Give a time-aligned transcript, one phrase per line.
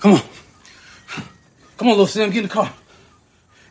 [0.00, 0.22] Come on.
[1.76, 2.72] Come on, little Sam, get in the car.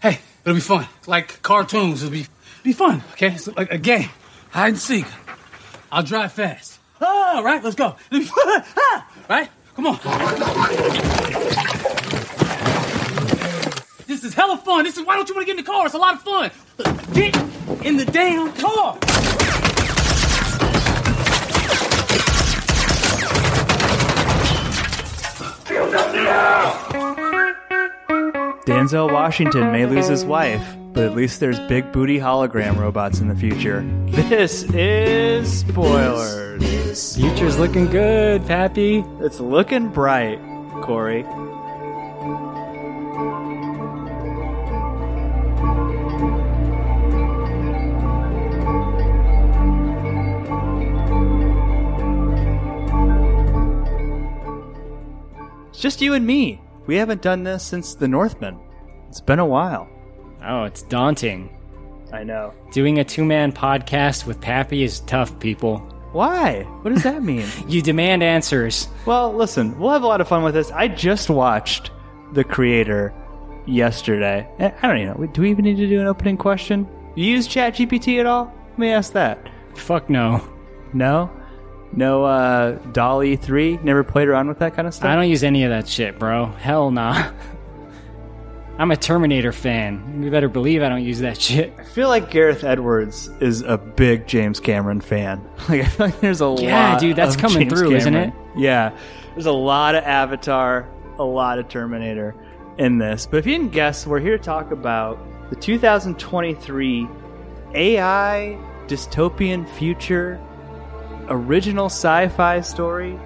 [0.02, 0.88] Hey, it'll be fun.
[1.08, 2.26] Like cartoons, it'll be
[2.64, 3.34] be fun, okay?
[3.34, 4.10] It's like a game.
[4.50, 5.06] Hide and seek.
[5.92, 6.80] I'll drive fast.
[7.02, 7.96] All right, let's go.
[8.12, 8.64] It'll be fun.
[8.78, 9.50] Ah, right?
[9.76, 10.00] Come on.
[14.08, 14.84] This is hella fun.
[14.84, 15.86] This is why don't you want to get in the car?
[15.86, 16.52] It's a lot of fun.
[17.14, 17.36] Get
[17.86, 18.98] in the damn car.
[28.66, 33.28] Denzel Washington may lose his wife, but at least there's big booty hologram robots in
[33.28, 33.82] the future.
[34.08, 37.16] This is spoilers.
[37.16, 39.04] Future's looking good, Pappy.
[39.20, 40.40] It's looking bright,
[40.84, 41.24] Korey.
[55.80, 56.60] It's just you and me.
[56.88, 58.60] We haven't done this since The Northman.
[59.08, 59.88] It's been a while.
[60.44, 61.58] Oh, it's daunting.
[62.12, 62.54] I know.
[62.74, 65.78] Doing a two man podcast with Pappy is tough, people.
[66.12, 66.64] Why?
[66.82, 67.46] What does that mean?
[67.70, 68.90] You demand answers.
[69.06, 70.70] well, listen, we'll have a lot of fun with this.
[70.70, 71.92] I just watched
[72.34, 73.14] The Creator
[73.66, 74.50] yesterday.
[74.60, 75.28] Eh, I don't even know.
[75.28, 76.90] Do we even need to do an opening question?
[77.16, 78.54] You use ChatGPT at all?
[78.72, 79.50] Let me ask that.
[79.76, 80.44] Fuck no.
[80.92, 81.32] No?
[81.92, 83.80] No, uh, DALL-E 3?
[83.84, 85.10] Never played around with that kind of stuff?
[85.10, 86.46] I don't use any of that shit, bro.
[86.48, 87.32] Hell nah.
[88.80, 90.24] I'm a Terminator fan.
[90.24, 91.74] You better believe I don't use that shit.
[91.78, 95.46] I feel like Gareth Edwards is a big James Cameron fan.
[95.70, 96.62] Like I feel like there's a lot.
[96.62, 98.34] Yeah, dude, that's coming James through, isn't it?
[98.56, 98.98] Yeah,
[99.34, 102.34] there's a lot of Avatar, a lot of Terminator
[102.78, 103.28] in this.
[103.28, 107.08] But if you didn't guess, we're here to talk about the 2023
[107.76, 110.42] AI dystopian future
[111.30, 113.20] original sci-fi story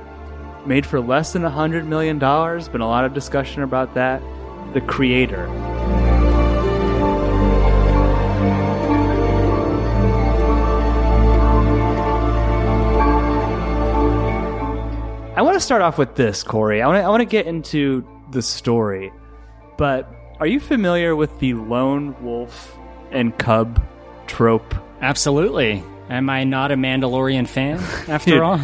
[0.65, 2.67] made for less than a hundred million dollars.
[2.67, 4.21] Been a lot of discussion about that.
[4.73, 5.47] The Creator.
[15.35, 16.81] I want to start off with this, Korey.
[16.81, 19.11] I want to, I want to get into the story,
[19.77, 20.07] but
[20.39, 22.77] are you familiar with the lone wolf
[23.11, 23.83] and cub
[24.27, 24.75] trope?
[25.01, 25.83] Absolutely.
[26.09, 27.77] Am I not a Mandalorian fan,
[28.07, 28.41] after Dude.
[28.41, 28.59] all?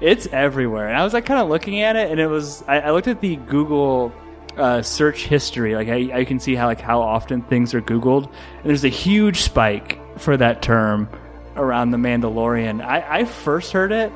[0.00, 2.80] It's everywhere, and I was like kind of looking at it, and it was I,
[2.80, 4.12] I looked at the Google
[4.56, 5.74] uh, search history.
[5.74, 8.88] Like I, I can see how like how often things are Googled, and there's a
[8.88, 11.08] huge spike for that term
[11.56, 12.84] around the Mandalorian.
[12.84, 14.10] I, I first heard it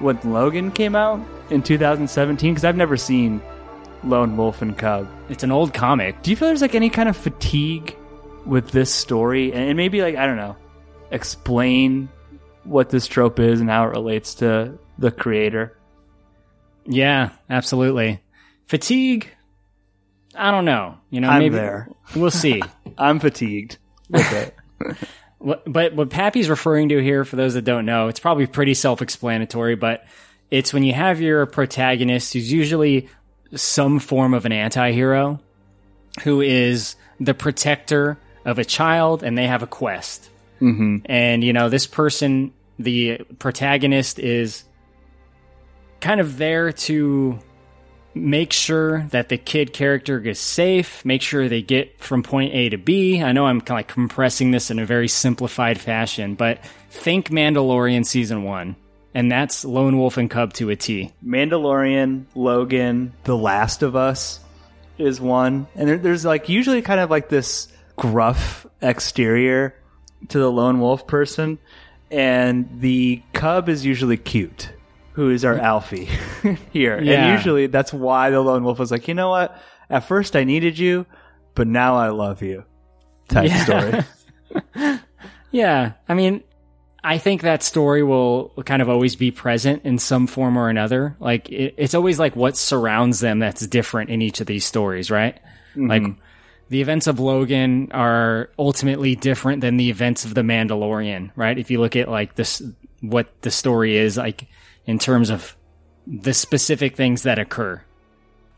[0.00, 3.42] when Logan came out in 2017 because I've never seen
[4.04, 5.08] Lone Wolf and Cub.
[5.28, 6.22] It's an old comic.
[6.22, 7.96] Do you feel there's like any kind of fatigue
[8.46, 10.56] with this story, and, and maybe like I don't know,
[11.10, 12.08] explain
[12.64, 15.76] what this trope is and how it relates to the creator?
[16.86, 18.22] Yeah, absolutely.
[18.66, 19.30] Fatigue?
[20.34, 20.98] I don't know.
[21.10, 21.90] You know, I'm maybe there.
[22.14, 22.62] we'll see.
[22.98, 24.54] I'm fatigued with it.
[25.38, 28.74] What, but what Pappy's referring to here, for those that don't know, it's probably pretty
[28.74, 30.04] self explanatory, but
[30.50, 33.08] it's when you have your protagonist who's usually
[33.54, 35.38] some form of an anti hero
[36.24, 40.28] who is the protector of a child and they have a quest.
[40.60, 40.98] Mm-hmm.
[41.06, 44.64] And, you know, this person, the protagonist, is
[46.00, 47.38] kind of there to
[48.14, 52.68] make sure that the kid character is safe, make sure they get from point A
[52.70, 53.22] to B.
[53.22, 57.30] I know I'm kind of like compressing this in a very simplified fashion, but think
[57.30, 58.76] Mandalorian season one,
[59.14, 61.12] and that's Lone Wolf and Cub to a T.
[61.24, 64.40] Mandalorian, Logan, The Last of Us
[64.96, 69.74] is one, and there, there's like usually kind of like this gruff exterior
[70.28, 71.58] to the lone wolf person,
[72.10, 74.72] and the cub is usually cute.
[75.12, 76.08] Who is our Alfie
[76.72, 77.00] here?
[77.00, 77.26] Yeah.
[77.26, 79.60] And usually that's why the lone wolf was like, you know what?
[79.90, 81.06] At first I needed you,
[81.54, 82.64] but now I love you.
[83.28, 83.64] Type Yeah.
[83.64, 84.98] story.
[85.50, 86.42] Yeah, I mean,
[87.02, 91.16] I think that story will kind of always be present in some form or another.
[91.20, 95.10] Like it, it's always like what surrounds them that's different in each of these stories,
[95.10, 95.38] right?
[95.74, 96.20] Like mm-hmm.
[96.68, 101.58] The events of Logan are ultimately different than the events of the Mandalorian, right?
[101.58, 102.62] If you look at like this,
[103.00, 104.46] what the story is like
[104.86, 105.56] in terms of
[106.06, 107.82] the specific things that occur.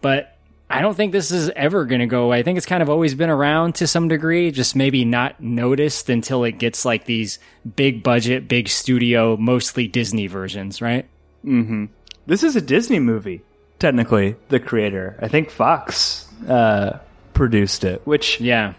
[0.00, 0.36] But
[0.68, 2.38] I don't think this is ever going to go away.
[2.38, 6.08] I think it's kind of always been around to some degree, just maybe not noticed
[6.08, 7.40] until it gets like these
[7.76, 11.06] big budget, big studio, mostly Disney versions, right?
[11.44, 11.86] Mm-hmm.
[12.26, 13.42] This is a Disney movie,
[13.80, 15.18] technically, the creator.
[15.20, 16.98] I think Fox uh,
[17.34, 18.74] produced it, which Yeah.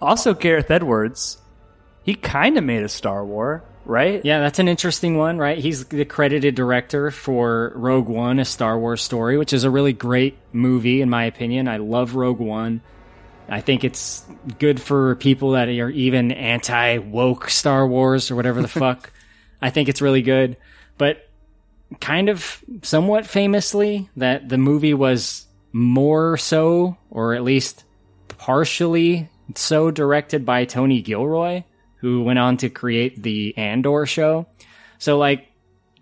[0.00, 1.38] also Gareth Edwards,
[2.02, 3.62] he kind of made a Star War.
[3.86, 4.20] right?
[4.24, 5.58] Yeah, that's an interesting one, right?
[5.58, 9.92] He's the credited director for Rogue One, a Star Wars story, which is a really
[9.94, 11.66] great movie, in my opinion.
[11.66, 12.82] I love Rogue One.
[13.48, 14.24] I think it's
[14.60, 19.12] good for people that are even anti woke Star Wars or whatever the fuck.
[19.60, 20.56] I think it's really good.
[20.96, 21.28] But
[22.00, 27.82] kind of somewhat famously, that the movie was more so, or at least
[28.50, 31.62] partially so, directed by Tony Gilroy,
[31.98, 34.48] who went on to create the Andor show.
[34.98, 35.46] So, like,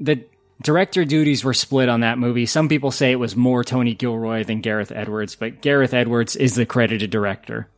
[0.00, 0.24] the
[0.62, 2.46] director duties were split on that movie.
[2.46, 6.54] Some people say it was more Tony Gilroy than Gareth Edwards, but Gareth Edwards is
[6.54, 7.68] the credited director.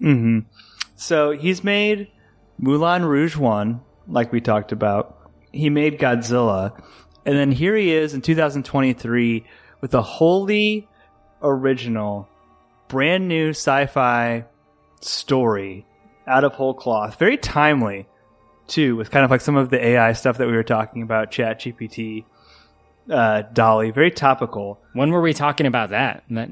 [0.00, 0.46] Mm-hmm.
[0.94, 2.06] So he's made
[2.58, 5.32] Moulin Rouge 1, like we talked about.
[5.50, 6.80] He made Godzilla.
[7.26, 9.44] And then here he is in 2023
[9.80, 10.88] with a wholly
[11.42, 12.28] original,
[12.92, 14.44] brand new sci fi
[15.00, 15.86] story
[16.26, 17.18] out of whole cloth.
[17.18, 18.06] Very timely,
[18.66, 21.30] too, with kind of like some of the AI stuff that we were talking about,
[21.30, 22.26] ChatGPT,
[23.10, 23.92] uh, DALL-E.
[23.92, 24.78] Very topical.
[24.92, 26.24] When were we talking about that?
[26.28, 26.50] That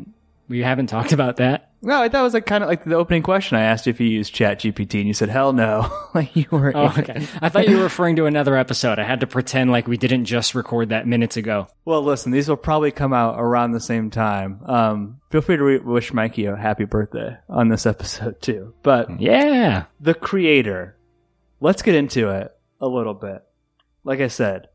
[0.48, 1.69] we haven't talked about that.
[1.82, 3.56] No, that was like kind of like the opening question.
[3.56, 5.90] I asked you if you used ChatGPT, and you said hell no.
[6.14, 6.72] like you were.
[6.76, 7.26] Oh, okay.
[7.40, 8.98] I thought you were referring to another episode.
[8.98, 11.68] I had to pretend like we didn't just record that minutes ago.
[11.86, 14.60] Well, listen, these will probably come out around the same time.
[14.66, 18.74] Um, feel free to re- wish Mikey a happy birthday on this episode too.
[18.82, 19.84] But Yeah.
[19.98, 20.96] the creator,
[21.60, 23.42] let's get into it a little bit.
[24.04, 24.68] Like I said,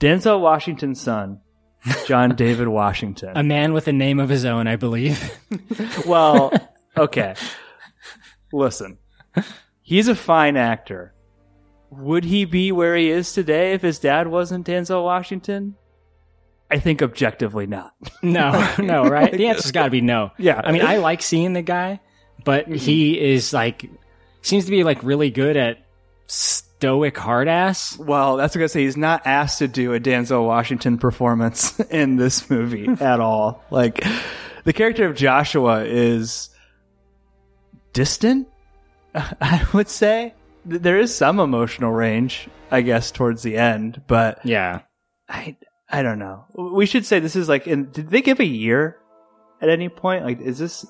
[0.00, 1.40] Denzel Washington's son,
[2.06, 3.32] John David Washington.
[3.34, 5.32] A man with a name of his own, I believe.
[6.06, 6.52] Well,
[6.96, 7.34] okay.
[8.52, 8.98] Listen,
[9.82, 11.14] he's a fine actor.
[11.90, 15.74] Would he be where he is today if his dad wasn't Denzel Washington?
[16.70, 17.92] I think objectively not.
[18.22, 19.32] No, no, right?
[19.32, 20.30] The answer's got to be no.
[20.38, 20.60] Yeah.
[20.62, 22.00] I mean, I like seeing the guy,
[22.44, 23.88] but he is like,
[24.42, 25.85] seems to be like really good at
[26.26, 27.98] stoic hard ass.
[27.98, 28.82] Well, that's what I say.
[28.84, 33.62] He's not asked to do a Denzel Washington performance in this movie at all.
[33.70, 34.04] Like,
[34.64, 36.50] the character of Joshua is
[37.92, 38.48] distant,
[39.14, 40.34] I would say.
[40.68, 44.80] Th- There is some emotional range, I guess, towards the end, but Yeah.
[45.28, 45.56] I
[45.88, 46.44] I don't know.
[46.56, 48.96] We should say this is like in did they give a year
[49.62, 50.24] at any point?
[50.24, 50.84] Like is this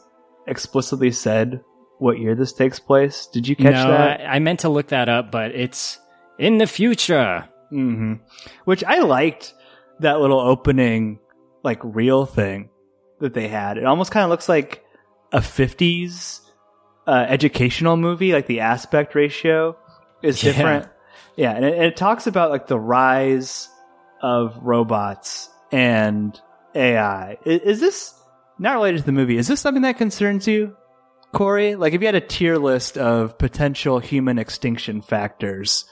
[0.46, 1.62] explicitly said
[1.98, 3.26] what year this takes place?
[3.26, 4.20] Did you catch no, that?
[4.20, 5.98] I, I meant to look that up, but it's
[6.38, 7.48] in the future.
[7.70, 8.14] hmm
[8.64, 9.54] Which I liked
[10.00, 11.18] that little opening
[11.62, 12.68] like real thing
[13.20, 13.78] that they had.
[13.78, 14.84] It almost kind of looks like
[15.32, 16.40] a 50s
[17.06, 19.76] uh, educational movie like the aspect ratio
[20.22, 20.52] is Yeah.
[20.52, 20.88] different.
[21.36, 23.68] Yeah, and it, and it talks about like the rise
[24.22, 26.38] of robots and
[26.74, 27.32] AI.
[27.32, 28.14] I- Is, this
[28.58, 29.36] not related to the movie?
[29.36, 30.76] Is this something that concerns you,
[31.34, 31.78] Korey?
[31.78, 35.84] Like, if you had a tier list of potential human extinction factors,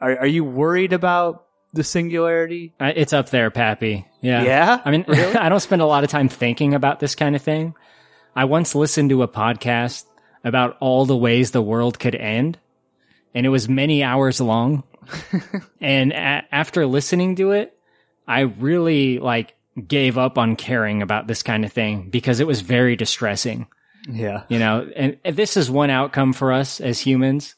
[0.00, 2.72] are, are you worried about the singularity?
[2.80, 4.06] Uh, It's up there, Pappy.
[4.20, 4.42] Yeah.
[4.42, 4.80] Yeah?
[4.84, 7.74] I mean, I don't spend a lot of time thinking about this kind of thing.
[8.34, 10.04] I once listened to a podcast
[10.44, 12.58] about all the ways the world could end,
[13.34, 14.84] and it was many hours long.
[15.80, 17.76] and a- after listening to it,
[18.26, 19.54] I really like
[19.86, 23.66] gave up on caring about this kind of thing because it was very distressing.
[24.10, 24.44] Yeah.
[24.48, 27.54] You know, and and this is one outcome for us as humans.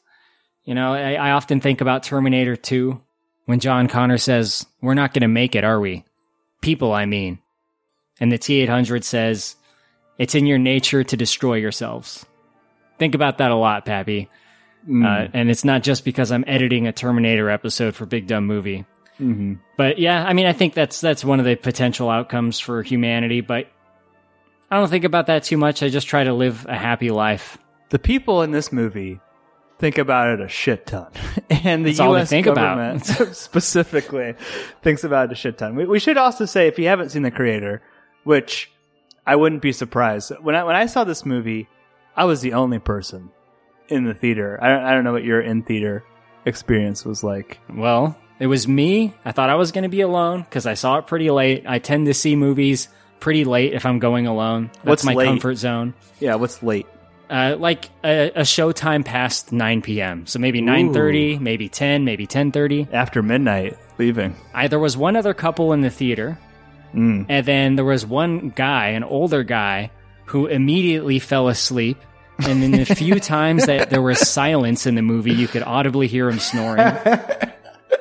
[0.63, 3.01] You know, I, I often think about Terminator 2
[3.45, 6.03] when John Connor says, We're not going to make it, are we?
[6.61, 7.39] People, I mean.
[8.19, 9.55] And the T 800 says,
[10.17, 12.25] It's in your nature to destroy yourselves.
[12.99, 14.29] Think about that a lot, Pappy.
[14.87, 18.85] Uh, and it's not just because I'm editing a Terminator episode for Big Dumb Movie.
[19.17, 22.81] hmm But yeah, I mean, I think that's that's one of the potential outcomes for
[22.83, 23.41] humanity.
[23.41, 23.67] But
[24.71, 25.83] I don't think about that too much.
[25.83, 27.57] I just try to live a happy life.
[27.89, 29.19] The people in this movie
[29.79, 31.11] think about it a shit ton,
[31.49, 32.29] and the That's U.S.
[32.29, 32.77] think about.
[32.77, 34.35] government specifically
[34.81, 35.75] thinks about it a shit ton.
[35.75, 37.81] We, we should also say, if you haven't seen the creator,
[38.23, 38.71] which
[39.27, 41.67] I wouldn't be surprised when I when I saw this movie,
[42.15, 43.29] I was the only person
[43.89, 44.57] in the theater.
[44.61, 46.05] I don't, I don't know what your in theater
[46.45, 47.59] experience was like.
[47.69, 49.13] Well, it was me.
[49.25, 51.65] I thought I was going to be alone because I saw it pretty late.
[51.67, 52.87] I tend to see movies
[53.21, 54.69] pretty late if I'm going alone.
[54.73, 55.27] That's What's my late?
[55.27, 55.93] comfort zone.
[56.19, 56.85] Yeah, what's late?
[57.29, 60.27] Uh, like a, a showtime past 9 p.m.
[60.27, 62.91] So maybe 9:30, maybe 10, maybe 10:30.
[62.91, 64.35] After midnight, leaving.
[64.53, 66.37] I, there was one other couple in the theater,
[66.93, 67.27] Mm.
[67.29, 69.91] and then there was one guy, an older guy,
[70.25, 71.97] who immediately fell asleep.
[72.39, 76.07] And then the few times that there was silence in the movie, you could audibly
[76.07, 76.83] hear him snoring.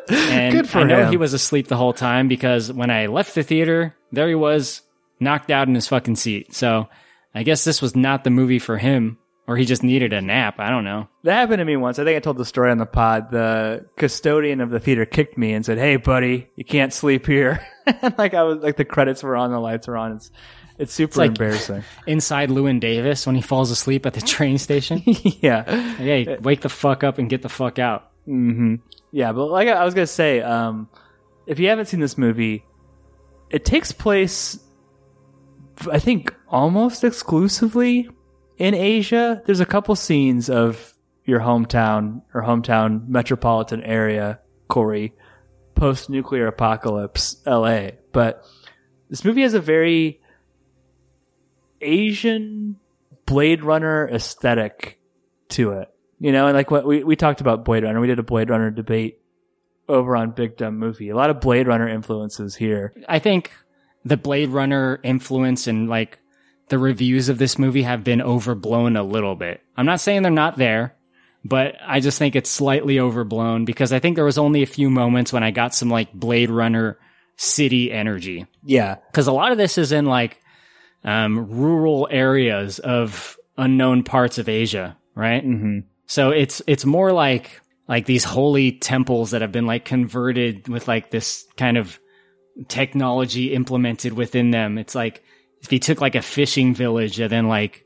[0.08, 1.10] And Good for I know him.
[1.10, 4.82] he was asleep the whole time because when I left the theater, there he was,
[5.20, 6.54] knocked out in his fucking seat.
[6.54, 6.88] So
[7.34, 10.56] I guess this was not the movie for him, or he just needed a nap.
[10.58, 11.08] I don't know.
[11.24, 11.98] That happened to me once.
[11.98, 13.30] I think I told the story on the pod.
[13.30, 17.64] The custodian of the theater kicked me and said, "Hey, buddy, you can't sleep here."
[17.86, 20.12] and like I was like the credits were on, the lights were on.
[20.12, 20.30] It's
[20.78, 21.84] it's super like- embarrassing.
[22.06, 25.02] Inside Llewyn Davis when he falls asleep at the train station.
[25.06, 25.62] yeah,
[25.96, 28.10] hey, wake the fuck up and get the fuck out.
[28.28, 28.76] Mm-hmm.
[29.12, 29.32] yeah.
[29.32, 30.88] But like I was gonna say, um,
[31.46, 32.64] if you haven't seen this movie,
[33.50, 34.58] it takes place,
[35.88, 38.08] I think, almost exclusively
[38.58, 39.42] in Asia.
[39.46, 40.94] There's a couple scenes of
[41.24, 45.12] your hometown or hometown metropolitan area, Korey,
[45.74, 47.90] post nuclear apocalypse, LA.
[48.12, 48.44] But
[49.08, 50.20] this movie has a very
[51.80, 52.76] Asian
[53.26, 54.98] Blade Runner aesthetic
[55.50, 55.88] to it.
[56.18, 58.50] You know, and like what we, we talked about Blade Runner, we did a Blade
[58.50, 59.20] Runner debate
[59.88, 61.08] over on Big Dumb Movie.
[61.08, 62.92] A lot of Blade Runner influences here.
[63.08, 63.52] I think
[64.04, 66.18] the Blade Runner influence and like
[66.68, 69.60] the reviews of this movie have been overblown a little bit.
[69.76, 70.96] I'm not saying they're not there,
[71.44, 74.90] but I just think it's slightly overblown because I think there was only a few
[74.90, 76.98] moments when I got some like Blade Runner
[77.36, 78.46] city energy.
[78.62, 78.96] Yeah.
[79.10, 80.40] Because a lot of this is in like
[81.04, 85.44] um, rural areas of unknown parts of Asia, right?
[85.44, 85.80] Mm-hmm.
[86.06, 90.86] So it's it's more like like these holy temples that have been like converted with
[90.88, 91.98] like this kind of
[92.68, 94.78] technology implemented within them.
[94.78, 95.22] It's like
[95.62, 97.84] if you took like a fishing village and then like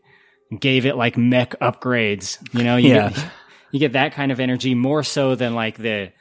[0.60, 3.10] gave it like mech upgrades, you know, you Yeah.
[3.10, 3.26] get,
[3.72, 6.12] you get that kind of energy more so than like the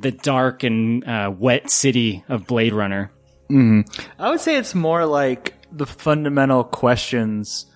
[0.00, 3.10] the dark and uh, wet city of Blade Runner.
[3.50, 7.66] I would say it's more like the fundamental questions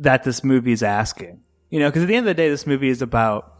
[0.00, 1.40] that this movie is asking.
[1.70, 3.54] You know, because at the end of the day, this movie is about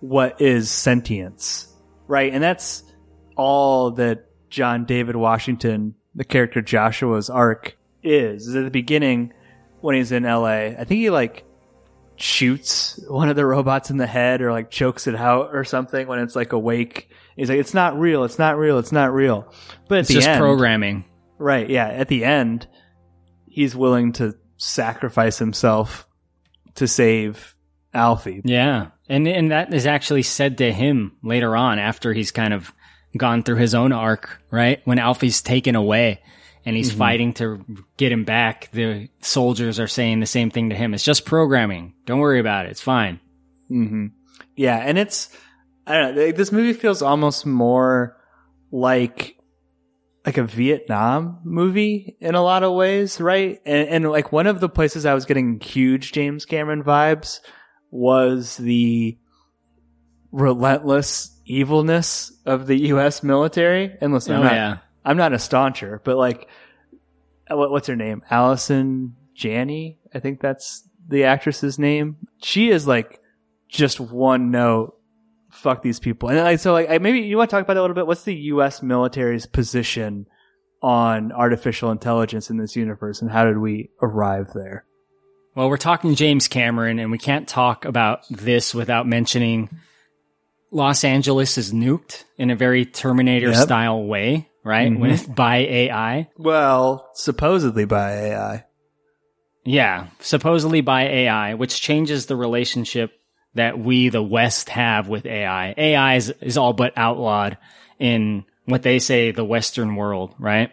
[0.00, 1.66] what is sentience,
[2.06, 2.32] right?
[2.32, 2.84] And that's
[3.34, 8.46] all that John David Washington, the character Joshua's arc, is.
[8.46, 9.32] Is at the beginning
[9.80, 11.44] when he's in LA, I think he like
[12.16, 16.06] shoots one of the robots in the head or like chokes it out or something
[16.06, 17.10] when it's like awake.
[17.36, 19.52] He's like, it's not real, it's not real, it's not real.
[19.88, 21.04] But It's just end, programming.
[21.38, 21.86] Right, yeah.
[21.86, 22.66] At the end,
[23.46, 26.08] he's willing to sacrifice himself
[26.74, 27.54] to save
[27.94, 28.42] Alfie.
[28.44, 28.88] Yeah.
[29.08, 32.72] And and that is actually said to him later on after he's kind of
[33.16, 34.80] gone through his own arc, right?
[34.84, 36.20] When Alfie's taken away
[36.64, 36.98] and he's mm-hmm.
[36.98, 37.64] fighting to
[37.96, 40.94] get him back, the soldiers are saying the same thing to him.
[40.94, 41.94] It's just programming.
[42.04, 42.70] Don't worry about it.
[42.70, 43.20] It's fine.
[43.70, 44.06] Mm-hmm.
[44.56, 45.30] Yeah, and it's
[45.86, 46.32] I don't know.
[46.32, 48.16] This movie feels almost more
[48.70, 49.36] like
[50.26, 53.60] like a Vietnam movie in a lot of ways, right?
[53.64, 57.40] And, and like one of the places I was getting huge James Cameron vibes
[57.90, 59.16] was the
[60.30, 63.22] relentless evilness of the U.S.
[63.22, 63.96] military.
[64.00, 64.78] And listen, I'm Oh, not, yeah.
[65.04, 66.48] I'm not a stauncher, but like,
[67.48, 68.22] what, what's her name?
[68.30, 69.98] Allison Janney.
[70.14, 72.16] I think that's the actress's name.
[72.42, 73.20] She is like
[73.68, 74.94] just one note.
[75.50, 76.28] Fuck these people.
[76.28, 78.06] And like, so like, I- maybe you want to talk about that a little bit.
[78.06, 78.82] What's the U.S.
[78.82, 80.26] military's position
[80.82, 84.84] on artificial intelligence in this universe and how did we arrive there?
[85.56, 89.70] Well, we're talking James Cameron, and we can't talk about this without mentioning
[90.70, 93.56] Los Angeles is nuked in a very Terminator Yep.
[93.56, 94.94] style way, right?
[94.98, 96.28] With by AI.
[96.36, 98.64] Well, supposedly by AI.
[99.64, 103.12] Yeah, supposedly by AI, which changes the relationship
[103.54, 105.74] that we, the West, have with AI.
[105.76, 107.58] AI is, is all but outlawed
[107.98, 110.70] in what they say the Western world, right?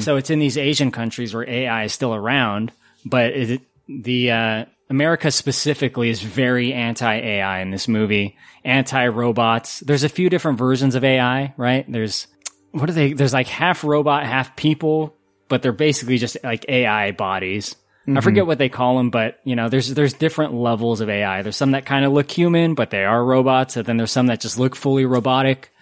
[0.00, 2.72] So it's in these Asian countries where AI is still around,
[3.06, 9.80] but it, the uh, America specifically is very anti AI in this movie, anti robots.
[9.80, 11.90] There's a few different versions of AI, right?
[11.90, 12.26] There's
[12.72, 13.14] what are they?
[13.14, 15.16] There's like half robot, half people,
[15.48, 17.74] but they're basically just like AI bodies.
[18.06, 21.40] I forget what they call them, but you know, there's there's different levels of AI.
[21.40, 24.26] There's some that kind of look human, but they are robots, and then there's some
[24.26, 25.72] that just look fully robotic.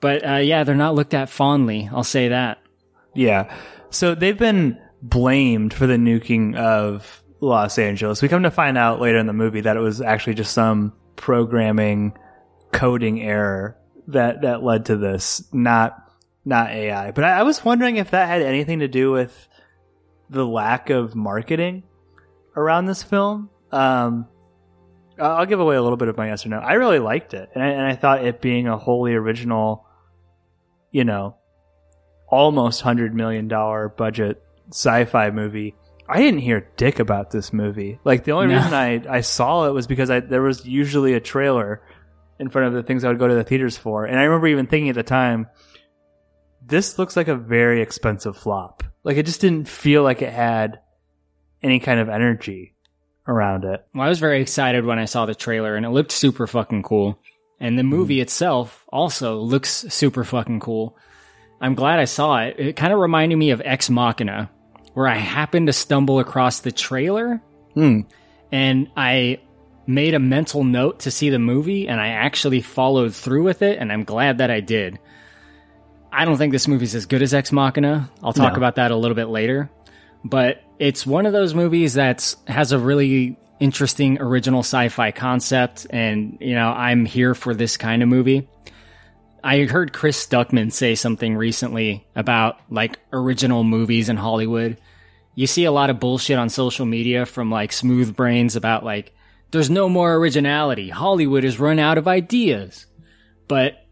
[0.00, 1.88] But uh, yeah, they're not looked at fondly.
[1.92, 2.58] I'll say that.
[3.14, 3.54] Yeah.
[3.90, 8.22] So they've been blamed for the nuking of Los Angeles.
[8.22, 10.92] We come to find out later in the movie that it was actually just some
[11.16, 12.16] programming
[12.72, 13.76] coding error
[14.08, 15.96] that that led to this, not
[16.44, 17.10] not AI.
[17.12, 19.48] But I, I was wondering if that had anything to do with
[20.30, 21.84] the lack of marketing
[22.56, 23.50] around this film.
[23.70, 24.26] Um,
[25.18, 26.58] I'll give away a little bit of my yes or no.
[26.58, 29.86] I really liked it, and I, and I thought it being a wholly original,
[30.90, 31.36] you know,
[32.28, 35.74] almost hundred million dollar budget sci-fi movie.
[36.08, 37.98] I didn't hear dick about this movie.
[38.04, 38.56] Like the only No.
[38.56, 41.82] reason I I saw it was because I there was usually a trailer
[42.38, 44.46] in front of the things I would go to the theaters for, and I remember
[44.46, 45.48] even thinking at the time,
[46.64, 48.84] this looks like a very expensive flop.
[49.04, 50.80] Like it just didn't feel like it had
[51.62, 52.74] any kind of energy
[53.26, 53.84] around it.
[53.94, 56.82] Well, I was very excited when I saw the trailer and it looked super fucking
[56.82, 57.20] cool.
[57.60, 58.22] And the movie mm-hmm.
[58.22, 60.96] itself also looks super fucking cool.
[61.60, 62.54] I'm glad I saw it.
[62.58, 64.50] It kind of reminded me of Ex Machina,
[64.98, 67.40] where I happened to stumble across the trailer
[67.74, 68.00] Hmm.
[68.50, 69.38] and I
[69.86, 73.78] made a mental note to see the movie and I actually followed through with it
[73.78, 74.98] and I'm glad that I did.
[76.10, 78.10] I don't think this movie's as good as Ex Machina.
[78.24, 78.56] I'll talk No.
[78.56, 79.70] about that a little bit later.
[80.24, 86.38] But it's one of those movies that has a really interesting original sci-fi concept and
[86.40, 88.48] you know, I'm here for this kind of movie.
[89.44, 94.76] I heard Chris Stuckman say something recently about like original movies in Hollywood
[95.38, 99.14] you see a lot of bullshit on social media from like smooth brains about like
[99.52, 100.88] there's no more originality.
[100.88, 102.86] Hollywood has run out of ideas.
[103.46, 103.86] But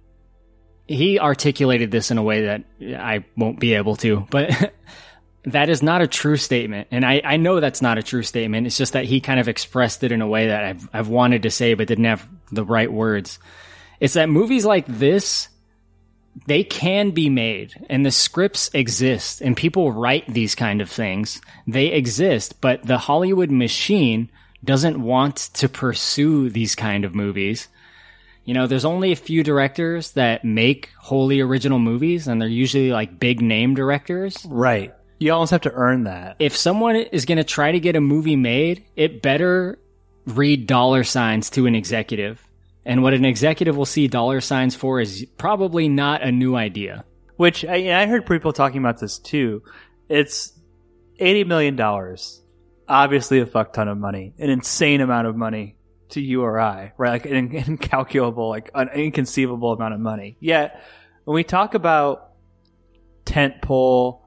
[0.89, 2.63] he articulated this in a way that
[2.97, 4.73] i won't be able to but
[5.45, 6.89] that is not a true statement.
[6.91, 8.67] And I, I know that's not a true statement.
[8.67, 11.45] It's just that he kind of expressed it in a way that I've, I've wanted
[11.45, 13.39] to say but didn't have the right words.
[14.01, 15.49] It's that movies like this
[16.47, 21.41] they can be made and the scripts exist and people write these kind of things.
[21.67, 24.31] They exist, but the Hollywood machine
[24.63, 27.69] doesn't want to pursue these kind of movies.
[28.45, 32.93] You know, there's only a few directors that make wholly original movies and they're usually
[32.93, 34.45] like big name directors.
[34.49, 34.95] Right.
[35.19, 36.37] You almost have to earn that.
[36.39, 39.79] If someone is going to try to get a movie made, it better
[40.27, 42.46] read dollar signs to an executive.
[42.87, 47.05] And what an executive will see dollar signs for is probably not a new idea.
[47.35, 49.65] Which I, I heard people talking about this too.
[50.09, 50.53] It's
[51.19, 52.41] eighty million dollars,
[52.89, 55.77] obviously a fuck ton of money, an insane amount of money
[56.11, 57.11] to you or I, right?
[57.11, 60.37] Like an incalculable, like an inconceivable amount of money.
[60.39, 60.81] Yet
[61.25, 62.31] when we talk about
[63.25, 64.21] tentpole,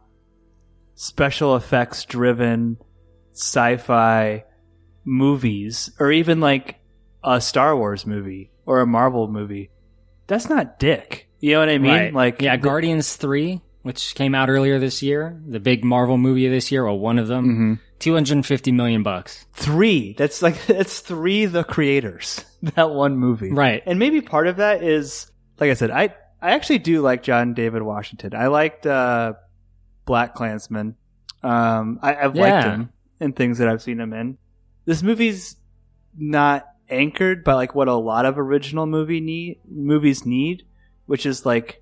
[0.96, 2.78] special effects driven
[3.32, 4.44] sci-fi
[5.06, 6.79] movies, or even like
[7.24, 9.70] a Star Wars movie or a Marvel movie,
[10.28, 11.28] that's not dick.
[11.40, 11.92] You know what I mean?
[11.92, 12.14] Right.
[12.14, 16.52] Like, yeah, Guardians 3, which came out earlier this year, the big Marvel movie of
[16.52, 17.74] this year, or one of them, Mm-hmm.
[18.00, 19.46] 250 million bucks.
[19.54, 20.14] three.
[20.18, 23.84] That's like that's three the creators that one movie, Right.
[23.86, 27.54] And maybe part of that is, like I said, I I actually do like John
[27.54, 28.34] David Washington.
[28.34, 29.34] I liked uh,
[30.08, 30.96] BlacKkKlansman.
[31.44, 32.90] Um, I, I've liked him
[33.20, 34.38] in things that I've seen him in.
[34.86, 35.56] This movie's
[36.18, 40.64] not anchored by like what a lot of original movie need movies need,
[41.06, 41.82] which is like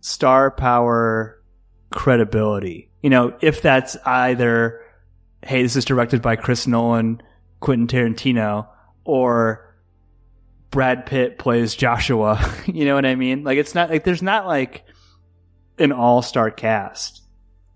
[0.00, 1.42] star power
[1.90, 2.90] credibility.
[3.02, 4.80] You know, if that's either,
[5.42, 7.22] hey, this is directed by Chris Nolan,
[7.60, 8.68] Quentin Tarantino,
[9.04, 9.74] or
[10.70, 12.40] Brad Pitt plays Joshua.
[12.66, 13.44] you know what I mean?
[13.44, 14.84] Like, it's not like there's not like
[15.78, 17.22] an all star cast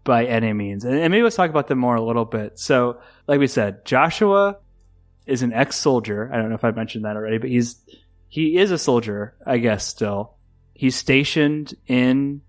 [0.05, 0.85] by any means.
[0.85, 2.59] And maybe let's talk about them more a little bit.
[2.59, 4.59] So, like we said, Joshua
[5.27, 6.31] is an ex soldier.
[6.33, 7.77] I don't know if I mentioned that already, but he's
[8.29, 9.87] he is a soldier, I guess.
[9.87, 10.35] Still,
[10.75, 12.43] he's stationed in.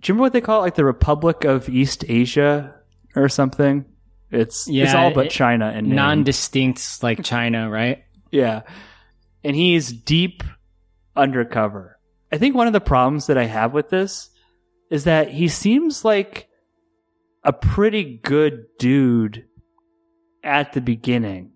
[0.00, 2.74] Do you remember what they call it, like the Republic of East Asia
[3.14, 3.84] or something?
[4.30, 5.88] It's yeah, it's all but it- China and.
[5.88, 8.04] Non-distinct like China, right?
[8.30, 8.62] Yeah.
[9.42, 10.42] And he's deep
[11.16, 11.98] undercover.
[12.30, 14.30] I think one of the problems that I have with this
[14.90, 16.48] is that he seems like
[17.42, 19.46] a pretty good dude
[20.44, 21.52] at the beginning.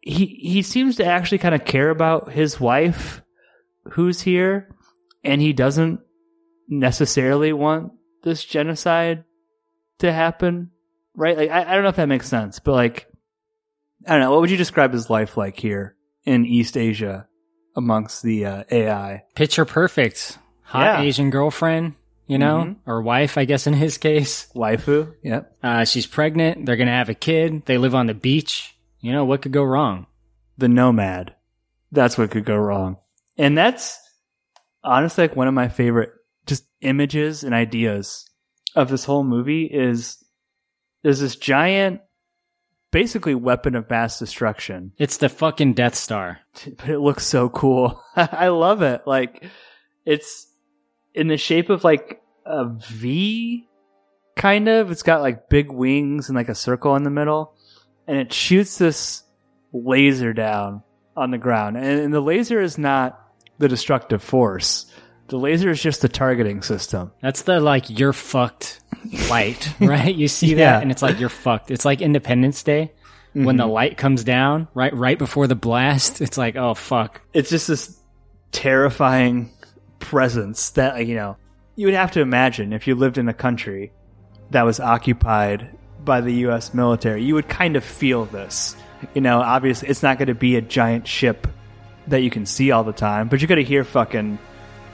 [0.00, 3.22] He he seems to actually kind of care about his wife
[3.92, 4.68] who's here
[5.24, 6.00] and he doesn't
[6.68, 9.24] necessarily want this genocide
[9.98, 10.70] to happen,
[11.14, 11.36] right?
[11.36, 13.06] Like I, I don't know if that makes sense, but like
[14.06, 14.30] I don't know.
[14.30, 17.26] What would you describe his life like here in East Asia
[17.76, 19.24] amongst the uh, AI?
[19.34, 20.38] Picture perfect.
[20.62, 21.00] Hot Yeah.
[21.00, 21.94] Asian girlfriend,
[22.26, 22.76] you know, Mhm.
[22.86, 24.46] or wife, I guess in his case.
[24.54, 25.14] Waifu?
[25.22, 25.56] Yep.
[25.62, 26.64] Uh, she's pregnant.
[26.66, 27.64] They're going to have a kid.
[27.66, 28.74] They live on the beach.
[29.00, 30.06] You know, what could go wrong?
[30.56, 31.34] The Nomad.
[31.92, 32.96] That's what could go wrong.
[33.36, 33.98] And that's
[34.82, 36.10] honestly like one of my favorite
[36.46, 38.28] just images and ideas
[38.74, 40.22] of this whole movie is
[41.02, 42.00] there's this giant
[42.90, 46.40] basically weapon of mass destruction It's the fucking Death Star.
[46.76, 48.02] but it looks so cool.
[48.16, 49.02] I love it.
[49.06, 49.44] Like
[50.04, 50.46] it's
[51.14, 53.68] in the shape of like a V
[54.36, 54.90] kind of.
[54.90, 57.54] It's got like big wings and like a circle in the middle
[58.08, 59.22] and it shoots this
[59.72, 60.82] laser down
[61.16, 61.76] on the ground.
[61.76, 63.20] And, and the laser is not
[63.58, 64.86] the destructive force.
[65.28, 67.12] The laser is just the targeting system.
[67.20, 68.80] That's the like you're fucked
[69.28, 70.14] light, right?
[70.14, 70.80] You see that Yeah.
[70.80, 71.70] and it's like you're fucked.
[71.70, 72.92] It's like Independence Day
[73.34, 73.72] when the mm-hmm.
[73.72, 76.22] light comes down right right before the blast.
[76.22, 77.20] It's like, oh fuck.
[77.34, 78.00] it's just this
[78.52, 79.50] terrifying
[79.98, 81.36] presence that you know
[81.76, 83.92] you would have to imagine if you lived in a country
[84.50, 85.76] that was occupied
[86.08, 86.72] by the U.S.
[86.72, 87.22] military.
[87.22, 88.74] You would kind of feel this
[89.14, 91.46] You know, obviously, it's not going to be a giant ship
[92.08, 94.38] that you can see all the time, but you're going to hear fucking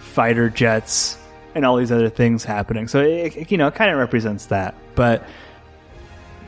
[0.01, 1.17] fighter jets
[1.55, 2.89] and all these other things happening.
[2.89, 4.75] So, it, it, you know, it kind of represents that.
[4.97, 5.25] But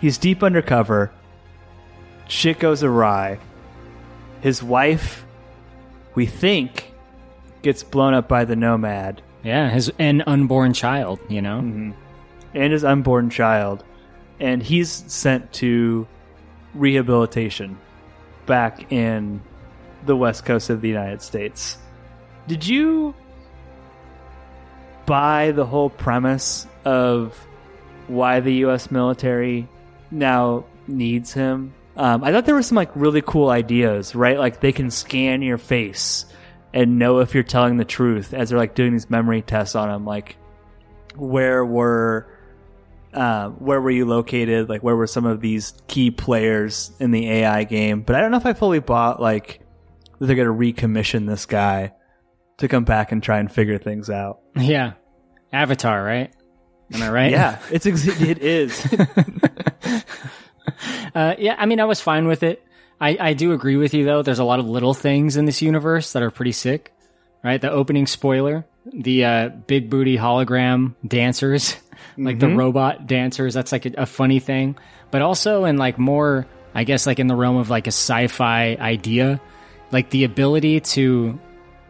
[0.01, 1.13] he's deep undercover.
[2.29, 3.39] Shit goes awry.
[4.41, 5.25] His wife,
[6.17, 6.93] we think,
[7.63, 11.61] gets blown up by the Nomad Yeah, his an unborn child, you know?
[11.61, 11.93] Mm-hmm.
[12.55, 13.85] and his unborn child,
[14.41, 16.07] and he's sent to
[16.75, 17.79] rehabilitation
[18.47, 19.41] back in
[20.05, 21.79] the west coast of the United States.
[22.47, 23.15] Did you
[25.05, 27.37] buy the whole premise of
[28.07, 28.91] why the U.S.
[28.91, 29.69] military
[30.11, 31.75] now needs him?
[31.97, 34.39] Um, I thought there were some like really cool ideas, right?
[34.39, 36.27] Like they can scan your face
[36.75, 39.91] and know if you're telling the truth as they're like doing these memory tests on
[39.91, 40.05] him.
[40.05, 40.37] Like,
[41.15, 42.27] where were
[43.17, 44.69] uh, where were you located?
[44.69, 48.03] Like, where were some of these key players in the AI game?
[48.03, 49.61] But I don't know if I fully bought like
[50.19, 51.93] that they're going to recommission this guy
[52.59, 54.41] to come back and try and figure things out.
[54.55, 54.93] Yeah.
[55.53, 56.33] Avatar, right?
[56.93, 57.31] Am I right?
[57.33, 58.87] Yeah, it's ex- it is.
[61.15, 62.63] Uh, yeah, I mean, I was fine with it.
[63.01, 64.23] I, I do agree with you, though.
[64.23, 66.93] There's a lot of little things in this universe that are pretty sick,
[67.43, 67.61] right?
[67.61, 71.77] The opening spoiler, the uh, big booty hologram dancers,
[72.17, 72.57] like the mm-hmm.
[72.57, 74.77] robot dancers, that's like a, a funny thing.
[75.11, 78.27] But also in like more, I guess, like in the realm of like a sci
[78.29, 79.41] fi idea,
[79.93, 81.39] like the ability to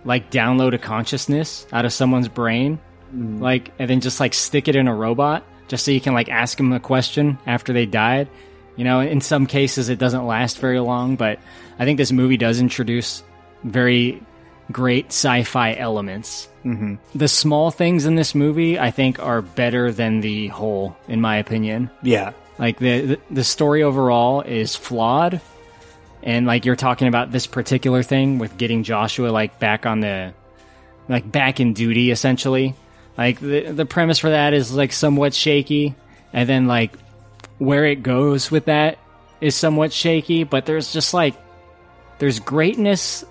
[0.05, 2.79] like download a consciousness out of someone's brain,
[3.14, 3.40] mm.
[3.40, 6.29] like, and then just like stick it in a robot just so you can like
[6.29, 8.29] ask them a question after they died.
[8.76, 11.38] You know, in some cases it doesn't last very long, but
[11.79, 13.22] I think this movie does introduce
[13.64, 14.22] very
[14.70, 16.48] great sci-fi elements.
[16.64, 16.96] Mm-hmm.
[17.14, 21.37] The small things in this movie, I think, are better than the whole, in my
[21.37, 21.90] opinion.
[22.02, 25.40] yeah, Like the the, the story overall is flawed,
[26.22, 30.35] and like you're talking about this particular thing with getting Joshua like back on the
[31.09, 32.74] like back in duty essentially.
[33.16, 35.94] Like the the premise for that is like somewhat shaky,
[36.33, 36.92] and then like
[37.59, 38.98] where it goes with that
[39.40, 40.44] is somewhat shaky.
[40.44, 41.35] But there's just like
[42.18, 43.24] there's greatness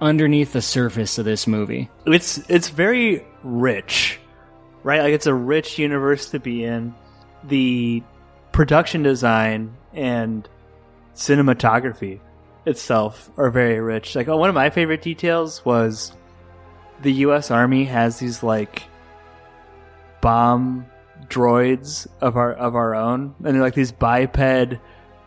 [0.00, 1.90] underneath the surface of this movie.
[2.06, 4.18] it's it's very rich,
[4.82, 5.02] right?
[5.02, 6.94] Like it's a rich universe to be in.
[7.44, 8.02] The
[8.52, 10.48] production design and
[11.14, 12.20] cinematography
[12.66, 14.14] itself are very rich.
[14.14, 16.12] Like oh, one of my favorite details was
[17.02, 17.50] the U.S.
[17.50, 18.84] Army has these like
[20.20, 20.86] bomb
[21.28, 24.78] droids of our of our own, and they're like these biped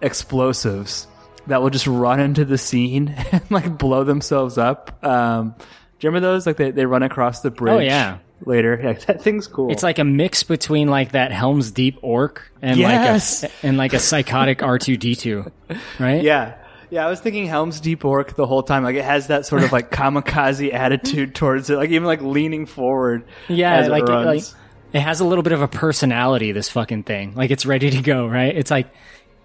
[0.01, 1.07] explosives
[1.47, 5.03] that will just run into the scene and like blow themselves up.
[5.03, 6.45] Um, do you remember those?
[6.45, 7.73] Like they, they run across the bridge.
[7.73, 8.17] Oh, yeah.
[8.45, 9.71] Later, yeah, that thing's cool.
[9.71, 13.43] It's like a mix between like that Helm's Deep orc and Yes.
[13.43, 15.49] like a and like a psychotic R two D two,
[15.97, 16.21] right?
[16.21, 16.55] yeah,
[16.89, 17.07] yeah.
[17.07, 18.83] I was thinking Helm's Deep Orc the whole time.
[18.83, 21.77] Like it has that sort of like kamikaze attitude towards it.
[21.77, 23.23] Like even like leaning forward.
[23.47, 24.43] Yeah, like it, like
[24.91, 26.51] it has a little bit of a personality.
[26.51, 28.27] This fucking thing, like it's ready to go.
[28.27, 28.53] Right?
[28.53, 28.93] It's like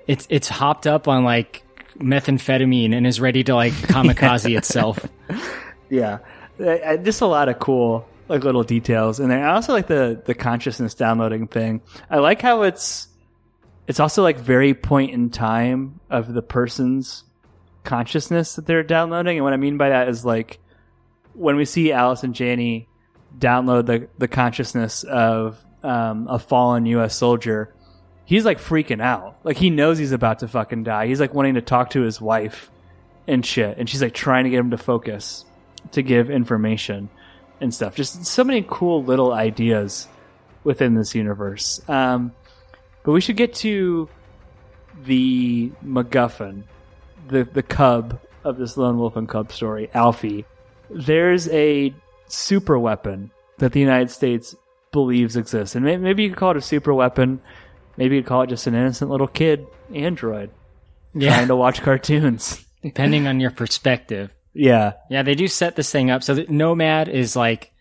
[0.09, 1.63] it's it's hopped up on like
[1.99, 5.05] methamphetamine and is ready to like kamikaze itself.
[5.91, 6.19] Yeah,
[6.59, 9.47] just a lot of cool like little details in there.
[9.47, 11.81] I also like the the consciousness downloading thing.
[12.11, 13.09] I like how it's
[13.87, 17.25] it's also like very point in time of the person's
[17.85, 19.39] consciousness that they're downloading.
[19.39, 20.59] And what I mean by that is like
[21.33, 22.89] when we see Allison Janney
[23.39, 27.17] download the the consciousness of um, a fallen U.S.
[27.17, 27.75] soldier.
[28.29, 29.39] He's like freaking out.
[29.43, 31.07] Like he knows he's about to fucking die.
[31.07, 32.71] He's like wanting to talk to his wife
[33.27, 33.79] and shit.
[33.79, 35.47] And she's like trying to get him to focus
[35.93, 37.09] to give information
[37.59, 37.97] and stuff.
[37.97, 40.09] Just so many cool little ideas
[40.63, 41.81] within this universe.
[41.89, 42.33] Um,
[43.03, 44.11] but we should get to
[45.05, 46.65] the MacGuffin,
[47.29, 50.45] the the cub of this lone wolf and cub story, Alfie.
[50.91, 51.95] There's a
[52.27, 54.55] super weapon that the United States
[54.93, 57.41] believes exists, and maybe you could call it a super weapon.
[57.99, 60.51] Maybe you'd call it just an innocent little kid android
[61.15, 62.65] Yeah, trying to watch cartoons.
[62.83, 64.33] depending on your perspective.
[64.55, 67.73] yeah, Yeah, they do set this thing up so that Nomad is like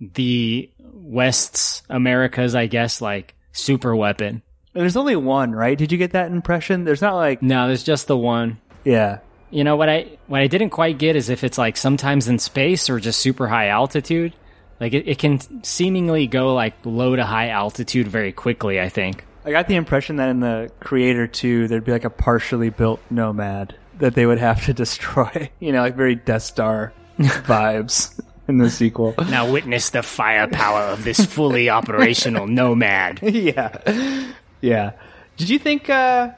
[0.00, 4.42] the West's America's, I guess, like super weapon.
[4.74, 5.76] And there's only one, right?
[5.76, 6.84] Did you get that impression?
[6.84, 8.58] There's not like, No, there's just the one.
[8.84, 9.18] yeah,
[9.50, 12.38] You know what I what I didn't quite get is if it's like sometimes in
[12.38, 14.34] space or just super high altitude.
[14.80, 18.80] Like it, it can seemingly go like low to high altitude very quickly.
[18.80, 19.24] I think.
[19.44, 23.00] I got the impression that in the Creator 2, there'd be like a partially built
[23.10, 25.50] Nomad that they would have to destroy.
[25.60, 29.14] You know, like very Death Star vibes in the sequel.
[29.30, 33.20] Now witness the firepower of this fully operational Nomad.
[33.22, 34.26] yeah.
[34.60, 34.92] Yeah.
[35.36, 36.30] Did you think uh,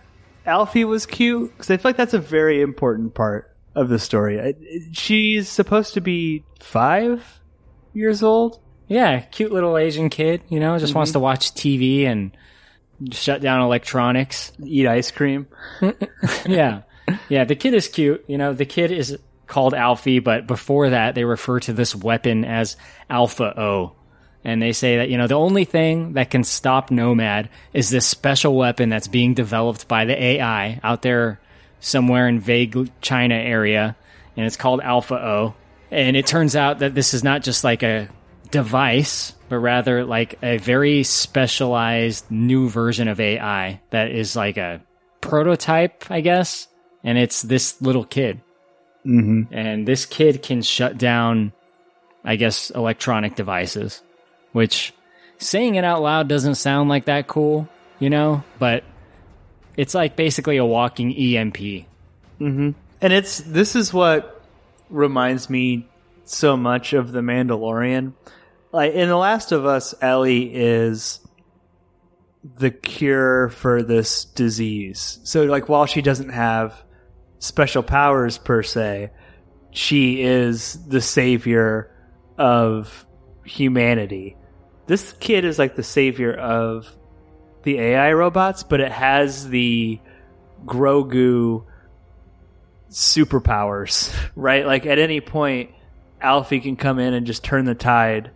[0.46, 4.54] Alfie was cute because I feel like that's a very important part of the story.
[4.92, 7.40] She's supposed to be five
[7.94, 8.60] years old.
[8.88, 12.36] Yeah, cute little Asian kid, you know, just wants to watch TV and
[13.10, 14.52] shut down electronics.
[14.64, 15.46] Eat ice cream.
[16.46, 16.82] yeah.
[17.28, 18.24] Yeah, the kid is cute.
[18.28, 22.44] You know, the kid is called Alfie, but before that, they refer to this weapon
[22.44, 22.76] as
[23.08, 23.92] Alpha O.
[24.44, 28.06] And they say that, you know, the only thing that can stop Nomad is this
[28.06, 31.40] special weapon that's being developed by the AI out there
[31.80, 33.96] somewhere in vague China area.
[34.36, 35.54] And it's called Alpha O.
[35.90, 38.08] And it turns out that this is not just like a
[38.50, 44.80] device, but rather like a very specialized new version of AI that is like a
[45.20, 46.68] prototype, I guess.
[47.02, 48.40] And it's this little kid.
[49.04, 49.52] Mm-hmm.
[49.52, 51.52] And this kid can shut down,
[52.24, 54.02] I guess, electronic devices,
[54.52, 54.94] which
[55.38, 58.44] saying it out loud doesn't sound like that cool, you know?
[58.60, 58.84] But
[59.76, 61.58] it's like basically a walking EMP.
[63.02, 64.42] And it's this is what
[64.90, 65.88] reminds me
[66.24, 68.12] so much of the Mandalorian.
[68.72, 71.20] Like in The Last of Us, Ellie is
[72.42, 75.18] the cure for this disease.
[75.24, 76.82] So like while she doesn't have
[77.38, 79.10] special powers per se,
[79.72, 81.90] she is the savior
[82.38, 83.06] of
[83.44, 84.36] humanity.
[84.86, 86.88] This kid is like the savior of
[87.62, 90.00] the AI robots, but it has the
[90.64, 91.64] Grogu
[92.90, 94.64] superpowers, right?
[94.64, 95.70] Like at any point,
[96.20, 98.30] Alfie can come in and just turn the tide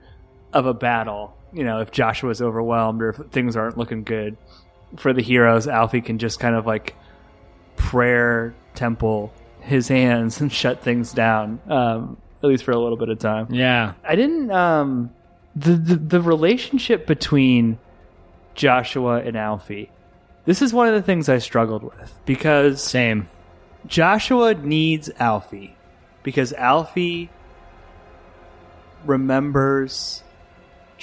[0.55, 1.37] of a battle.
[1.53, 4.37] You know, if Joshua's overwhelmed or if things aren't looking good
[4.97, 6.95] for the heroes, Alfie can just kind of like
[7.77, 13.09] prayer temple his hands and shut things down, um, at least for a little bit
[13.09, 13.49] of time.
[13.53, 13.95] Yeah.
[14.05, 15.11] I didn't um
[15.57, 17.79] the, the the relationship between
[18.55, 19.90] Joshua and Alfie.
[20.45, 23.29] This is one of the things I struggled with because Same.
[23.87, 25.77] Joshua needs Alfie
[26.23, 27.31] because Alfie
[29.05, 30.24] remembers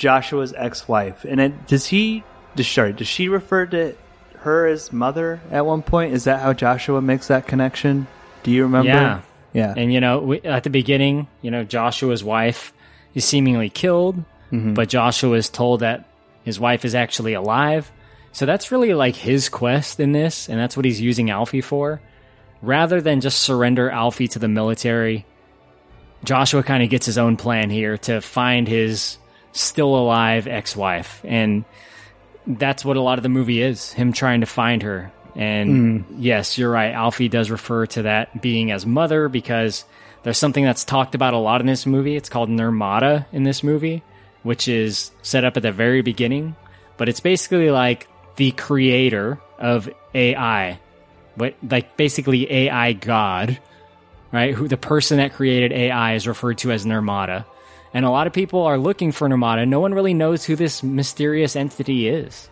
[0.01, 2.23] Joshua's ex-wife, and it, does he?
[2.55, 3.95] Does, sorry, does she refer to
[4.39, 6.15] her as mother at one point?
[6.15, 8.07] Is that how Joshua makes that connection?
[8.41, 8.89] Do you remember?
[8.89, 9.21] Yeah.
[9.53, 9.75] yeah.
[9.77, 12.73] And, you know, we, at the beginning, you know, Joshua's wife
[13.13, 14.15] is seemingly killed,
[14.51, 14.73] mm-hmm.
[14.73, 16.09] but Joshua is told that
[16.43, 17.91] his wife is actually alive.
[18.31, 22.01] So that's really like his quest in this, and that's what he's using Alfie for.
[22.63, 25.27] Rather than just surrender Alfie to the military,
[26.23, 29.19] Joshua kind of gets his own plan here to find his
[29.51, 31.21] still alive ex wife.
[31.23, 31.65] And
[32.47, 35.11] that's what a lot of the movie is him trying to find her.
[35.35, 36.21] And hmm.
[36.21, 36.93] yes, you're right.
[36.93, 39.85] Alfie does refer to that being as mother because
[40.23, 42.15] there's something that's talked about a lot in this movie.
[42.15, 44.03] It's called Nirmata in this movie,
[44.43, 46.55] which is set up at the very beginning.
[46.97, 50.79] But it's basically like the creator of AI,
[51.37, 53.59] but like basically AI God,
[54.31, 54.53] right?
[54.53, 57.45] Who the person that created AI is referred to as Nirmata.
[57.93, 59.67] And a lot of people are looking for Nirmata.
[59.67, 62.49] No one really knows who this mysterious entity is.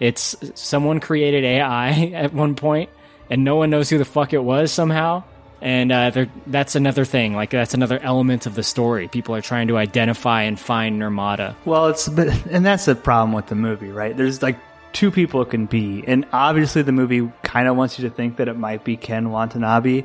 [0.00, 2.90] It's someone created AI at one point,
[3.30, 5.24] and no one knows who the fuck it was somehow.
[5.60, 7.34] And uh, that's another thing.
[7.34, 9.08] Like that's another element of the story.
[9.08, 11.56] People are trying to identify and find Nirmata.
[11.64, 14.16] Well, it's but and that's the problem with the movie, right?
[14.16, 14.56] There's like
[14.92, 18.36] two people it can be, and obviously the movie kind of wants you to think
[18.36, 20.04] that it might be Ken Watanabe,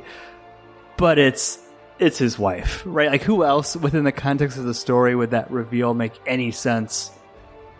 [0.96, 1.60] but it's
[1.98, 3.10] it's his wife, right?
[3.10, 7.10] Like who else within the context of the story would that reveal make any sense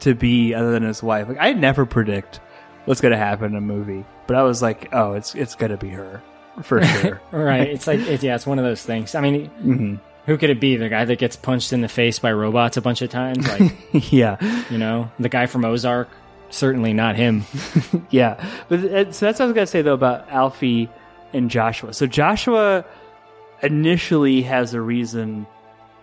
[0.00, 1.28] to be other than his wife?
[1.28, 2.40] Like I never predict
[2.84, 5.72] what's going to happen in a movie, but I was like, oh, it's it's going
[5.72, 6.22] to be her
[6.62, 7.20] for sure.
[7.32, 7.68] Right?
[7.68, 9.14] It's like it, yeah, it's one of those things.
[9.14, 10.76] I mean, who could it be?
[10.76, 13.72] The guy that gets punched in the face by robots a bunch of times, like
[14.12, 14.36] yeah.
[14.70, 16.08] you know, the guy from Ozark.
[16.50, 17.44] Certainly not him.
[18.10, 20.88] Yeah, but uh, so that's what I was gonna say though about Alfie
[21.32, 21.92] and Joshua.
[21.92, 22.84] So Joshua
[23.62, 25.46] initially has a reason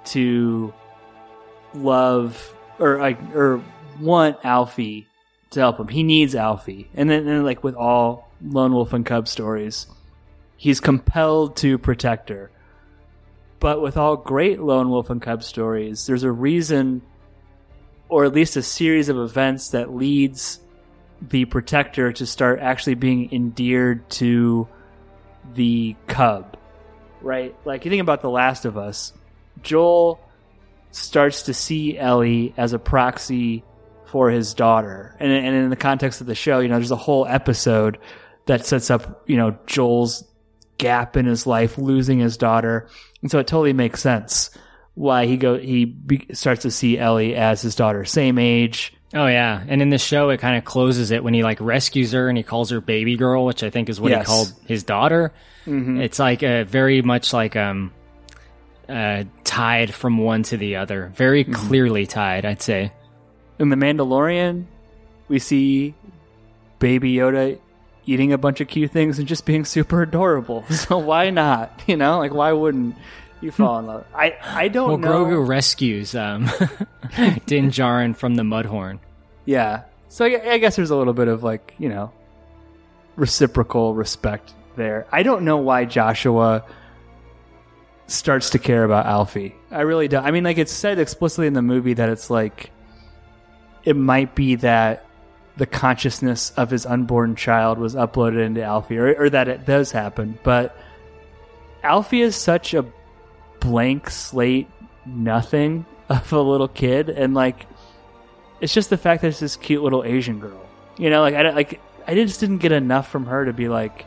[0.06, 0.74] to
[1.74, 3.00] love or
[3.34, 3.64] or
[4.00, 5.08] want Alfie
[5.52, 5.88] to help him.
[5.88, 9.88] He needs Alfie, and then, and like with all Lone Wolf and Cub stories,
[10.58, 12.52] he's compelled to protect her.
[13.60, 17.04] But with all great Lone Wolf and Cub stories, there's a reason,
[18.10, 20.60] or at least a series of events that leads
[21.22, 24.68] the protector to start actually being endeared to
[25.54, 26.51] the cub.
[27.22, 27.56] Right?
[27.66, 29.14] Like you think about The Last of Us,
[29.62, 30.20] Joel
[30.92, 33.64] starts to see Ellie as a proxy
[34.08, 35.16] for his daughter.
[35.20, 37.98] And, and in the context of the show, you know, there's a whole episode
[38.46, 40.24] that sets up, you know, Joel's
[40.78, 42.90] gap in his life, losing his daughter.
[43.22, 44.50] And so it totally makes sense
[44.94, 49.28] why he go he be, starts to see Ellie as his daughter, same age, Oh
[49.28, 52.30] yeah, and in the show, it kind of closes it when he like rescues her
[52.30, 54.22] and he calls her baby girl, which I think is what Yes.
[54.22, 55.34] he called his daughter.
[55.68, 57.92] It's like a very much like um,
[58.90, 62.46] uh, tied from one to the other, very clearly tied.
[62.46, 62.92] I'd say.
[63.60, 64.66] In The Mandalorian,
[65.28, 65.94] we see
[66.80, 67.60] Baby Yoda
[68.08, 70.64] eating a bunch of cute things and just being super adorable.
[70.72, 71.82] So why not?
[71.86, 72.96] You know, like why wouldn't
[73.42, 74.06] you fall in love?
[74.14, 75.10] I I don't know.
[75.10, 75.26] Well, know.
[75.26, 76.46] Grogu rescues um,
[77.46, 79.00] Din Djarin from the Mudhorn.
[79.46, 79.84] Yeah.
[80.10, 82.12] So I, I guess there's a little bit of like you know
[83.16, 85.08] reciprocal respect there.
[85.12, 86.64] I don't know why Joshua
[88.08, 89.56] starts to care about Alfie.
[89.70, 90.26] I really don't.
[90.26, 92.72] I mean, like it's said explicitly in the movie that it's like
[93.84, 95.06] it might be that
[95.58, 99.92] the consciousness of his unborn child was uploaded into Alfie, or, or that it does
[99.92, 100.38] happen.
[100.44, 100.76] But
[101.84, 102.86] Alfie is such a
[103.62, 104.68] blank slate,
[105.06, 107.66] nothing of a little kid, and like
[108.60, 110.62] it's just the fact that it's this cute little Asian girl.
[110.98, 114.06] You know, like I like I just didn't get enough from her to be like,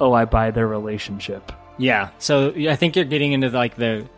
[0.00, 1.52] oh, I buy their relationship.
[1.78, 2.10] Yeah.
[2.18, 4.08] So I think you're getting into like the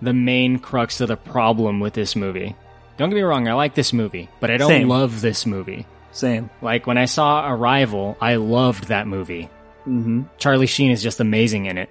[0.00, 2.56] the main crux of the problem with this movie.
[2.96, 4.88] Don't get me wrong, I like this movie, but I don't Same.
[4.88, 5.86] love this movie.
[6.12, 6.50] Same.
[6.60, 9.48] Like when I saw Arrival, I loved that movie.
[9.86, 10.22] Mm-hmm.
[10.38, 11.90] Charlie Sheen is just amazing in it.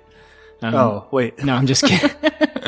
[0.62, 2.10] Um, Oh wait, no, I'm just kidding.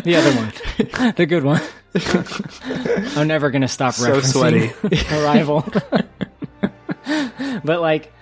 [0.04, 1.62] the other one, the good one.
[3.18, 5.66] I'm never gonna stop So referencing Arrival.
[7.64, 8.14] but like,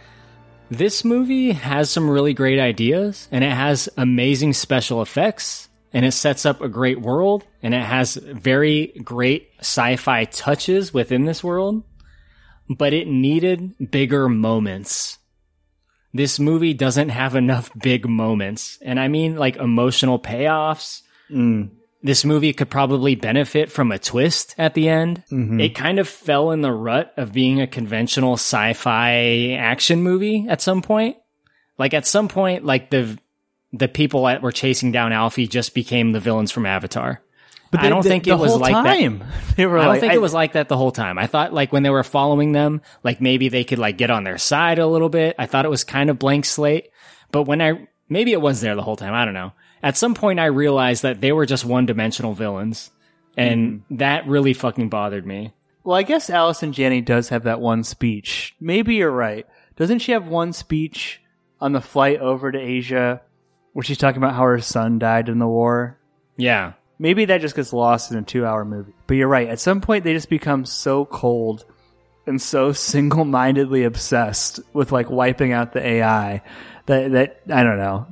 [0.71, 6.13] this movie has some really great ideas, and it has amazing special effects, and it
[6.13, 11.83] sets up a great world, and it has very great sci-fi touches within this world.
[12.71, 15.18] But it needed bigger moments
[16.13, 18.77] this movie doesn't have enough big moments.
[18.81, 21.01] And I mean like emotional payoffs.
[21.31, 21.71] Mm.
[22.01, 25.23] This movie could probably benefit from a twist at the end.
[25.31, 25.59] Mm-hmm.
[25.59, 30.61] It kind of fell in the rut of being a conventional sci-fi action movie at
[30.61, 31.17] some point.
[31.77, 33.17] Like at some point, like the
[33.71, 37.21] the people that were chasing down Alfie just became the villains from Avatar.
[37.71, 38.83] But I don't think it was like that.
[38.83, 39.23] time.
[39.55, 41.17] They were I don't like, think it was like that the whole time.
[41.17, 44.23] I thought like when they were following them, like maybe they could like get on
[44.23, 45.35] their side a little bit.
[45.37, 46.91] I thought it was kind of blank slate.
[47.31, 49.51] But when I maybe it was there the whole time, I don't know.
[49.83, 52.91] At some point I realized that they were just one-dimensional villains.
[53.37, 53.97] And hmm.
[53.97, 55.53] that really fucking bothered me.
[55.83, 58.55] Well, I guess Allison Janney does have that one speech.
[58.59, 59.47] Maybe you're right.
[59.75, 61.21] Doesn't she have one speech
[61.61, 63.21] on the flight over to Asia
[63.73, 65.97] where she's talking about how her son died in the war?
[66.37, 66.73] Yeah.
[66.99, 68.93] Maybe that just gets lost in a two hour movie.
[69.07, 69.47] But you're right.
[69.47, 71.65] At some point, they just become so cold
[72.27, 76.41] and so single mindedly obsessed with like wiping out the AI
[76.85, 78.07] that, that I don't know.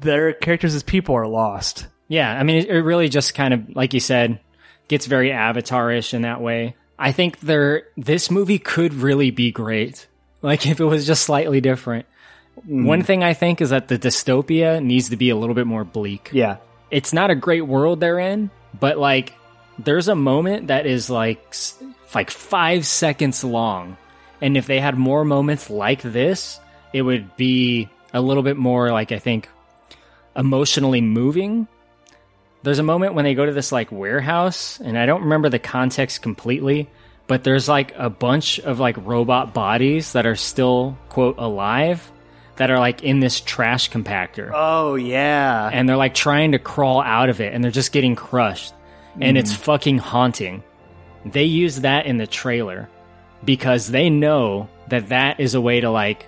[0.00, 1.86] Their characters as people are lost.
[2.08, 4.40] Yeah, I mean, it, it really just kind of, like you said,
[4.88, 6.74] gets very Avatar-ish in that way.
[6.98, 10.06] I think there, this movie could really be great.
[10.42, 12.04] Like if it was just slightly different.
[12.66, 12.84] Hmm.
[12.84, 15.84] One thing I think is that the dystopia needs to be a little bit more
[15.84, 16.30] bleak.
[16.32, 16.56] Yeah.
[16.92, 19.34] It's not a great world they're in, but like,
[19.78, 21.56] there's a moment that is like,
[22.14, 23.96] like five seconds long.
[24.40, 26.60] And if they had more moments like this,
[26.92, 29.48] it would be a little bit more like, I think,
[30.36, 31.66] emotionally moving
[32.62, 35.58] there's a moment when they go to this like warehouse and i don't remember the
[35.58, 36.88] context completely
[37.26, 42.10] but there's like a bunch of like robot bodies that are still quote alive
[42.56, 44.50] that are like in this trash compactor.
[44.52, 45.70] Oh, yeah.
[45.72, 48.74] and they're like trying to crawl out of it and they're just getting crushed.
[49.20, 50.62] And it's fucking haunting.
[51.26, 52.88] They use that in the trailer
[53.44, 56.26] because they know that that is a way to like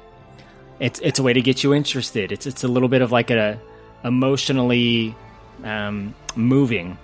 [0.81, 2.31] it's it's a way to get you interested.
[2.31, 3.59] It's it's a little bit of like a
[4.05, 5.15] emotionally
[5.63, 6.99] um, moving.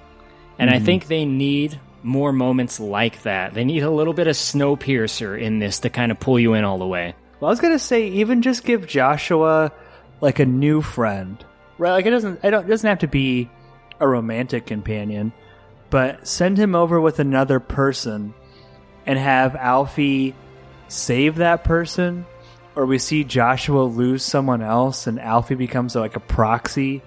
[0.58, 3.54] And i think they need more moments like that.
[3.54, 6.64] They need a little bit of snowpiercer in this to kind of pull you in
[6.64, 9.72] all the way Well, I was gonna say even just give Joshua
[10.20, 11.42] like a new friend,
[11.78, 11.92] right?
[11.92, 13.48] Like it doesn't, I don't, it doesn't have to be
[13.98, 15.32] a romantic companion,
[15.88, 18.34] but send him over with another person,
[19.06, 20.34] and have Alfie
[20.88, 22.26] save that person,
[22.76, 27.00] or we see Joshua lose someone else, and Alfie becomes like a proxy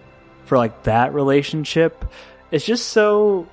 [0.45, 2.05] for like that relationship.
[2.49, 3.47] It's just so,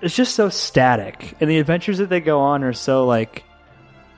[0.00, 3.44] it's just so static, and the adventures that they go on are so like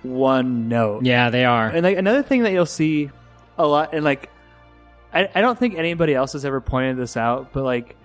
[0.04, 1.04] one note.
[1.04, 3.10] yeah they are And like another thing that you'll see
[3.58, 4.30] a lot, and like
[5.12, 7.96] I, I don't think anybody else has ever pointed this out, but like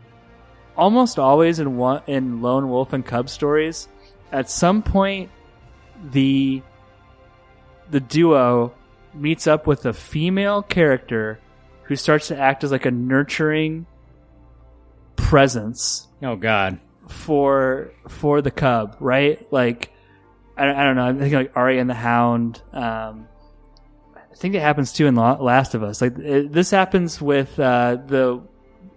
[0.78, 3.88] almost always in one in Lone Wolf and Cub stories,
[4.32, 5.30] at some point
[6.12, 6.62] the
[7.90, 8.74] the duo
[9.14, 11.40] meets up with a female character
[11.84, 13.88] who starts to act as like a nurturing
[15.16, 16.80] presence oh god
[17.10, 19.52] for for the cub, right?
[19.52, 19.92] Like
[20.60, 21.04] I, I don't know.
[21.04, 22.62] I'm thinking like Arya and the Hound.
[22.74, 23.28] Um,
[24.16, 26.02] I think it happens too in Last of Us.
[26.02, 28.42] Like it, this happens with uh, the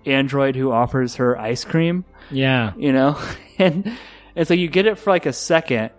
[0.05, 2.05] android who offers her ice cream.
[2.31, 2.73] Yeah.
[2.77, 3.21] You know,
[3.59, 3.97] and
[4.35, 5.91] it's like you get it for like a second,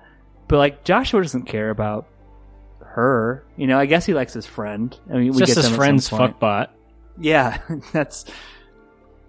[0.47, 2.07] but like Joshua doesn't care about
[2.79, 3.45] her.
[3.57, 4.97] You know, I guess he likes his friend.
[5.09, 6.69] I mean, It's we just get his them at some friend's fuckbot.
[7.19, 7.61] Yeah,
[7.91, 8.25] that's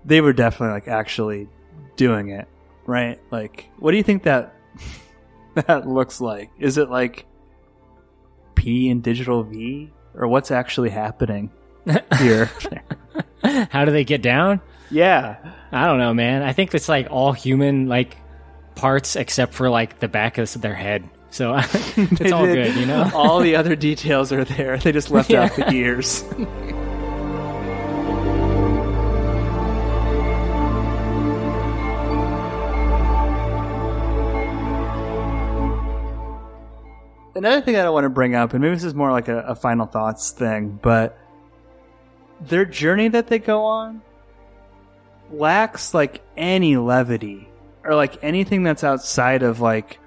[0.04, 1.48] they were definitely like actually
[1.96, 2.48] doing it,
[2.86, 3.20] right?
[3.30, 4.54] Like, what do you think that
[5.66, 6.50] that looks like?
[6.58, 7.26] Is it like
[8.54, 11.50] P and digital V, or what's actually happening
[12.18, 12.50] here?
[13.70, 14.60] How do they get down?
[14.90, 15.36] yeah,
[15.72, 16.42] I don't know, man.
[16.42, 18.16] I think it's like all human like
[18.74, 21.08] parts except for like the back of their head.
[21.30, 23.10] So it's all did- good, you know.
[23.14, 24.78] All the other details are there.
[24.78, 26.22] They just left out the ears.
[37.34, 39.38] Another thing that I want to bring up, and maybe this is more like a,
[39.40, 41.18] a final thoughts thing, but
[42.40, 44.02] their journey that they go on
[45.30, 47.48] lacks like any levity
[47.82, 49.98] or like anything that's outside of like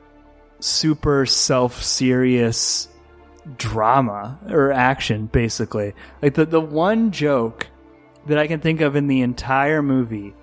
[0.60, 2.88] super self serious
[3.58, 5.94] drama or action basically.
[6.22, 7.68] Like the the one joke
[8.26, 10.34] that i can think of in the entire movie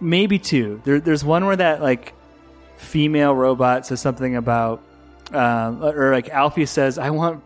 [0.00, 0.80] maybe two.
[0.84, 2.14] There, there's one where that like
[2.76, 4.82] female robot says something about
[5.32, 7.42] um, or like alfie says i want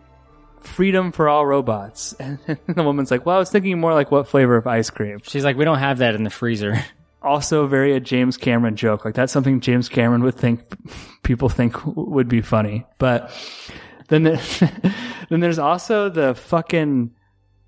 [0.61, 4.27] freedom for all robots and the woman's like well i was thinking more like what
[4.27, 6.83] flavor of ice cream She's like, we don't have that in the freezer.
[7.21, 9.05] also very a James Cameron joke.
[9.05, 10.61] Like that's something James Cameron would think
[11.23, 12.85] people think would be funny.
[12.97, 13.31] But
[14.09, 14.41] then there,
[15.29, 17.11] then there's also the fucking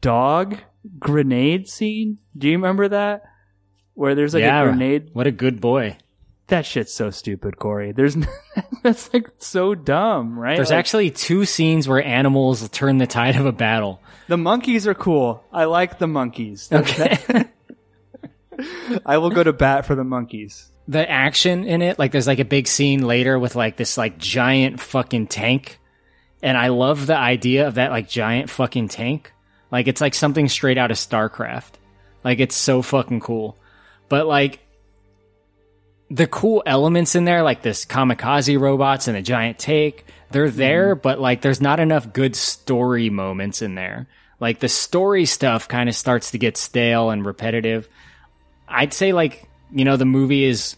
[0.01, 0.57] dog
[0.99, 2.17] grenade scene.
[2.37, 3.23] Do you remember that?
[3.93, 5.11] Where there's like yeah, a grenade.
[5.13, 5.97] What a good boy.
[6.47, 7.95] That shit's so stupid, Korey.
[7.95, 8.17] There's
[8.83, 10.55] that's like so dumb, right?
[10.57, 14.01] There's Like, actually two scenes where animals turn the tide of a battle.
[14.27, 15.43] the monkeys are cool.
[15.53, 16.69] I like the monkeys.
[16.71, 17.17] Okay.
[19.05, 20.69] I will go to bat for the monkeys.
[20.87, 24.17] the action in it, like there's like a big scene later with like this like
[24.17, 25.79] giant fucking tank.
[26.43, 29.31] And I love the idea of that like giant fucking tank.
[29.71, 31.71] Like it's like something straight out of StarCraft.
[32.23, 33.57] Like it's so fucking cool.
[34.09, 34.59] But like
[36.13, 40.57] the cool elements in there, like this kamikaze robots and a giant take, they're hmm.
[40.57, 44.07] there, but like there's not enough good story moments in there.
[44.39, 47.89] Like the story stuff kind of starts to get stale and repetitive.
[48.67, 50.75] I'd say like you know the movie is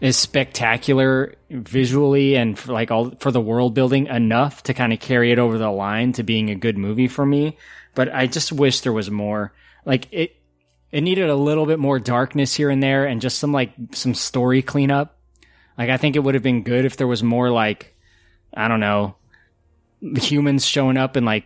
[0.00, 5.00] is spectacular visually and for like all for the world building enough to kind of
[5.00, 7.56] carry it over the line to being a good movie for me.
[7.96, 9.52] But I just wish there was more.
[9.84, 10.36] Like it
[10.90, 14.14] it needed a little bit more darkness here and there and just some like some
[14.14, 15.16] story cleanup.
[15.76, 17.96] Like I think it would have been good if there was more like
[18.54, 19.16] I don't know
[20.00, 21.44] humans showing up and like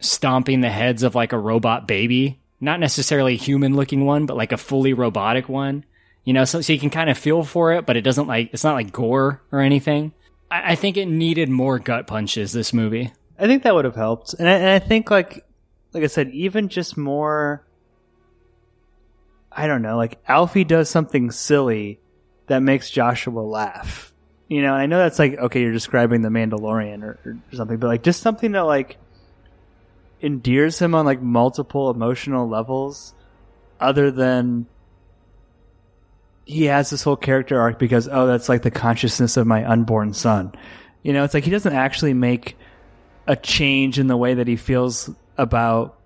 [0.00, 2.40] stomping the heads of like a robot baby.
[2.60, 5.84] Not necessarily a human looking one, but like a fully robotic one.
[6.24, 8.50] You know, so, so you can kind of feel for it, but it doesn't like,
[8.52, 10.12] it's not like gore or anything.
[10.48, 13.12] I, I think it needed more gut punches, this movie.
[13.38, 15.44] I think that would have helped, and I, and I think like
[15.92, 17.66] like I said, even just more.
[19.56, 22.00] I don't know, like Alfie does something silly
[22.46, 24.12] that makes Joshua laugh.
[24.48, 27.86] You know, I know that's like okay, you're describing the Mandalorian or, or something, but
[27.86, 28.98] like just something that like
[30.20, 33.14] endears him on like multiple emotional levels,
[33.80, 34.66] other than
[36.44, 40.12] he has this whole character arc because oh, that's like the consciousness of my unborn
[40.12, 40.52] son.
[41.02, 42.56] You know, it's like he doesn't actually make
[43.26, 45.98] a change in the way that he feels about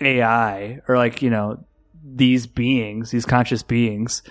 [0.00, 1.64] AI or like, you know,
[2.04, 4.22] these beings, these conscious beings.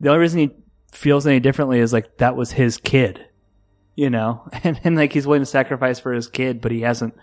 [0.00, 0.50] The only reason he
[0.92, 3.24] feels any differently is like that was his kid,
[3.96, 7.14] you know, and, and like he's willing to sacrifice for his kid, but he hasn't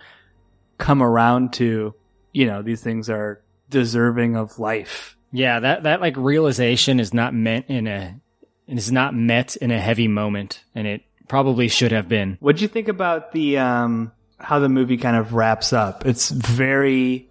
[0.77, 1.93] come around to,
[2.33, 5.15] you know, these things are deserving of life.
[5.31, 8.19] Yeah, that, that like realization is not meant in a,
[8.67, 12.37] is not met in a heavy moment, and it probably should have been.
[12.39, 16.05] What'd you think about the um how the movie kind of wraps up?
[16.05, 17.28] It's very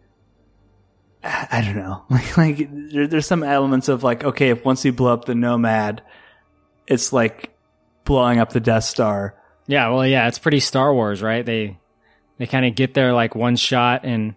[1.29, 2.05] I don't know.
[2.11, 5.35] Like, like there, there's some elements of like, okay, if once you blow up the
[5.35, 6.03] Nomad,
[6.87, 7.55] it's like
[8.05, 9.35] blowing up the Death Star.
[9.67, 11.45] Yeah, well, yeah, it's pretty Star Wars, right?
[11.45, 11.79] They
[12.39, 14.35] they kind of get there like one shot, and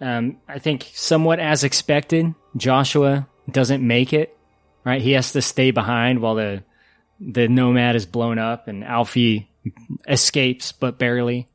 [0.00, 4.34] um, I think somewhat as expected, Joshua doesn't make it.
[4.84, 6.64] Right, he has to stay behind while the
[7.20, 9.50] the Nomad is blown up, and Alfie
[10.08, 11.48] escapes, but barely.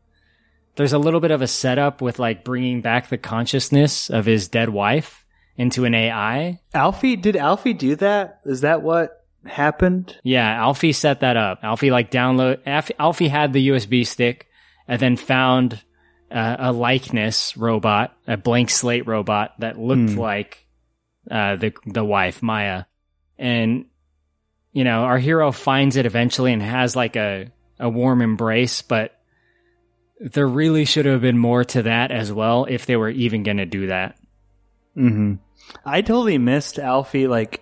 [0.76, 4.48] There's a little bit of a setup with like bringing back the consciousness of his
[4.48, 6.60] dead wife into an AI.
[6.74, 8.40] Alfie, did Alfie do that?
[8.46, 10.18] Is that what happened.
[10.24, 11.60] Yeah, Alfie set that up.
[11.64, 12.60] Alfie like download.
[12.66, 14.48] Alfie, Alfie had the USB stick
[14.88, 15.84] and then found
[16.32, 20.18] uh, a likeness robot, a blank slate robot that looked Hmm.
[20.20, 20.66] like
[21.30, 22.86] uh, the the wife Maya,
[23.38, 23.86] and
[24.72, 29.12] you know our hero finds it eventually and has like a a warm embrace, but
[30.24, 33.58] there really should have been more to that as well if they were even going
[33.58, 34.18] to do that.
[34.96, 35.34] Mm-hmm.
[35.86, 37.62] I totally missed Alfie like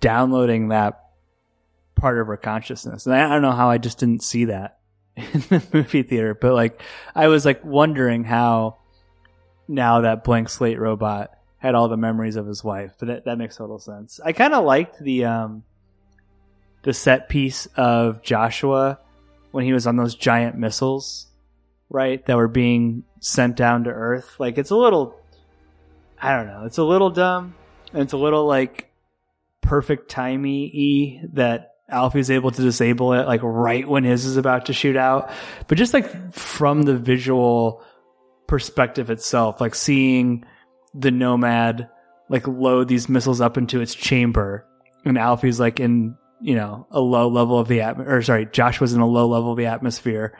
[0.00, 1.00] downloading that
[1.96, 4.78] part of her consciousness, and I, I don't know how I just didn't see that
[5.16, 6.34] in the movie theater.
[6.34, 6.80] But like,
[7.14, 8.78] I was like wondering how
[9.66, 12.94] now that blank slate robot had all the memories of his wife.
[12.98, 14.20] But that, that makes total sense.
[14.24, 15.64] I kind of liked the um
[16.82, 18.98] the set piece of Joshua
[19.50, 21.26] when he was on those giant missiles,
[21.92, 22.24] right?
[22.26, 24.36] That were being sent down to Earth.
[24.38, 25.16] Like it's a little
[26.22, 26.64] I don't know.
[26.64, 27.54] It's a little dumb,
[27.92, 28.90] and it's a little like
[29.60, 34.72] perfect timey that Alfie's able to disable it like right when his is about to
[34.72, 35.30] shoot out.
[35.66, 37.82] But just like from the visual
[38.46, 40.44] perspective itself, like seeing
[40.94, 41.88] the Nomad
[42.28, 44.64] like load these missiles up into its chamber,
[45.04, 48.80] and Alfie's like in you know a low level of the atmosphere, or sorry, Josh
[48.80, 50.38] was in a low level of the atmosphere.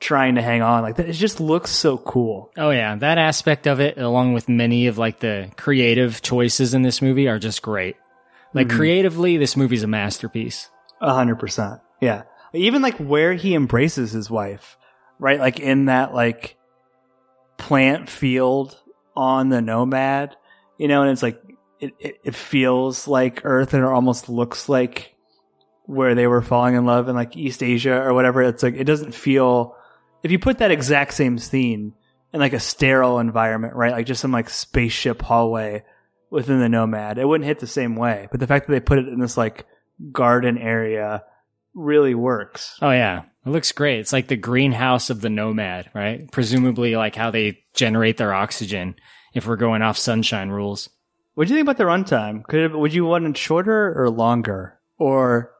[0.00, 2.52] Trying to hang on like that, it just looks so cool.
[2.56, 6.82] Oh yeah, that aspect of it, along with many of like the creative choices in
[6.82, 7.96] this movie, are just great.
[8.54, 8.76] Like Mhm.
[8.76, 10.70] creatively, this movie's a masterpiece.
[11.00, 11.80] A hundred percent.
[12.00, 12.22] Yeah.
[12.54, 14.78] Even like where he embraces his wife,
[15.18, 15.40] right?
[15.40, 16.56] Like in that like
[17.56, 18.76] plant field
[19.16, 20.36] on the nomad,
[20.78, 21.42] you know, and it's like
[21.80, 25.14] it, it, it feels like Earth and it almost looks like
[25.86, 28.42] where they were falling in love in like East Asia or whatever.
[28.42, 29.74] It's like it doesn't feel
[30.22, 31.94] if you put that exact same scene
[32.32, 33.92] in like a sterile environment, right?
[33.92, 35.84] Like just some like spaceship hallway
[36.30, 38.28] within the nomad, it wouldn't hit the same way.
[38.30, 39.66] But the fact that they put it in this like
[40.12, 41.24] garden area
[41.74, 42.76] really works.
[42.82, 44.00] Oh yeah, it looks great.
[44.00, 46.30] It's like the greenhouse of the nomad, right?
[46.30, 48.96] Presumably, like how they generate their oxygen.
[49.34, 50.88] If we're going off sunshine rules,
[51.34, 52.42] What do you think about the runtime?
[52.44, 55.52] Could it, would you want it shorter or longer, or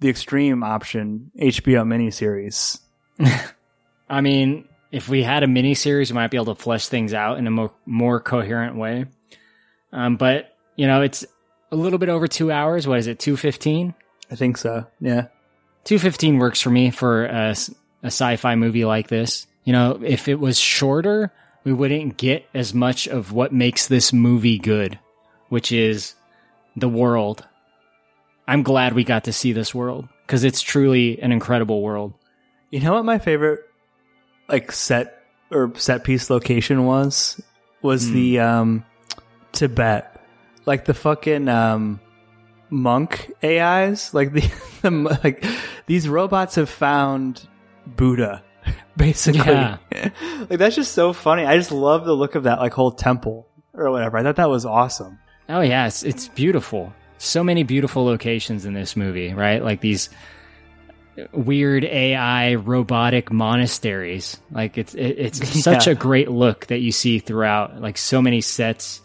[0.00, 2.80] the extreme option HBO miniseries?
[4.12, 7.38] I mean, if we had a miniseries, we might be able to flesh things out
[7.38, 9.06] in a more more coherent way.
[9.90, 11.24] Um, but you know, it's
[11.72, 12.86] a little bit over two hours.
[12.86, 13.18] What is it?
[13.18, 13.94] Two fifteen.
[14.30, 14.86] I think so.
[15.00, 15.28] Yeah.
[15.84, 17.56] 215 works for me for a
[18.04, 19.46] sci-fi movie like this.
[19.64, 21.32] You know, if it was shorter,
[21.64, 24.98] we wouldn't get as much of what makes this movie good,
[25.48, 26.14] which is
[26.76, 27.46] the world.
[28.46, 32.14] I'm glad we got to see this world because it's truly an incredible world.
[32.70, 33.60] You know what my favorite
[34.52, 37.40] like set or set piece location was?
[37.82, 38.84] Was the um
[39.52, 40.08] Tibet.
[40.66, 42.00] Like the fucking um
[42.70, 44.40] monk AIs, like the,
[44.82, 44.90] the
[45.24, 45.44] like
[45.86, 47.46] these robots have found
[47.86, 48.42] Buddha
[48.96, 49.52] basically.
[49.52, 49.78] Yeah.
[50.48, 51.44] like that's just so funny.
[51.44, 54.18] I just love the look of that like whole temple or whatever.
[54.18, 55.18] I thought that was awesome.
[55.48, 56.92] Oh yeah, it's, it's beautiful.
[57.18, 59.62] So many beautiful locations in this movie, right?
[59.62, 60.08] Like these
[61.32, 64.38] weird AI robotic monasteries.
[64.50, 65.92] Like it's it, it's such Yeah.
[65.92, 67.80] a great look that you see throughout.
[67.80, 69.00] Like so many sets,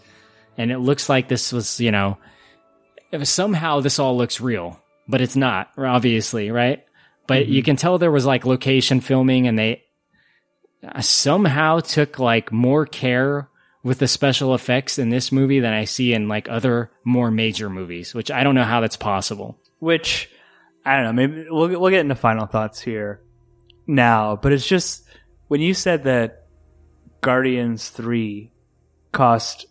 [0.57, 2.17] and it looks like this was you know
[3.23, 6.83] somehow this all looks real, but it's not obviously right.
[7.27, 7.65] But you mm-hmm.
[7.65, 9.83] can tell there was like location filming, and they
[11.01, 13.49] somehow took like more care
[13.83, 17.69] with the special effects in this movie than I see in like other more major
[17.69, 19.59] movies, which I don't know how that's possible.
[19.79, 20.29] which
[20.87, 21.13] I don't know.
[21.13, 23.21] Maybe we'll we'll get into final thoughts here
[23.85, 25.03] now, but it's just
[25.47, 26.45] when you said that
[27.21, 28.51] Guardians three
[29.11, 29.65] cost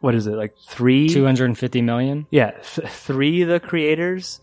[0.00, 1.08] what is it like three?
[1.08, 2.26] 250 million?
[2.30, 4.40] Yeah, th- three the creators.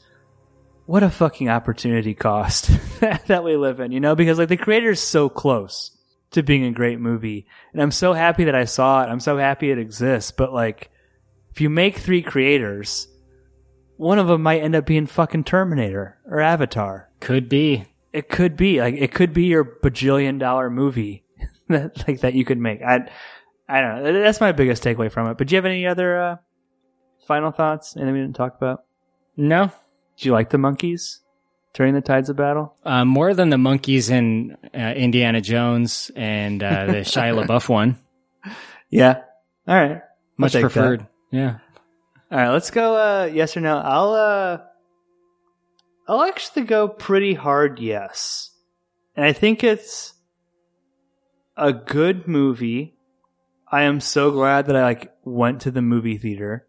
[0.86, 2.70] What a fucking opportunity cost
[3.00, 4.16] that we live in, you know?
[4.16, 5.92] Because like the creator's so close
[6.32, 9.08] to being a great movie, and I'm so happy that I saw it.
[9.08, 10.32] I'm so happy it exists.
[10.32, 10.90] But like,
[11.52, 13.08] if you make three creators,
[14.04, 17.10] one of them might end up being fucking Terminator or Avatar.
[17.20, 17.86] Could be.
[18.12, 21.24] It could be like it could be your bajillion dollar movie
[21.70, 22.82] that like that you could make.
[22.84, 23.10] I
[23.68, 24.22] I don't know.
[24.22, 25.38] That's my biggest takeaway from it.
[25.38, 26.36] But do you have any other uh,
[27.26, 27.96] final thoughts?
[27.96, 28.84] Anything we didn't talk about?
[29.36, 29.72] No.
[30.18, 31.22] Do you like the monkeys
[31.74, 32.76] turning the tides of battle?
[32.84, 37.98] Uh, more than the monkeys in uh, Indiana Jones and uh, the Shia LaBeouf one.
[38.92, 39.22] Yeah.
[39.68, 40.02] All right.
[40.38, 40.72] Much take that.
[40.72, 41.08] preferred.
[41.32, 41.58] Yeah.
[42.34, 42.50] All right.
[42.50, 42.96] Let's go.
[42.96, 43.78] Uh, yes or no?
[43.78, 44.14] I'll.
[44.14, 44.58] Uh,
[46.08, 47.78] I'll actually go pretty hard.
[47.78, 48.50] Yes,
[49.16, 50.14] and I think it's
[51.56, 52.98] a good movie.
[53.72, 56.66] I am so glad that I like went to the movie theater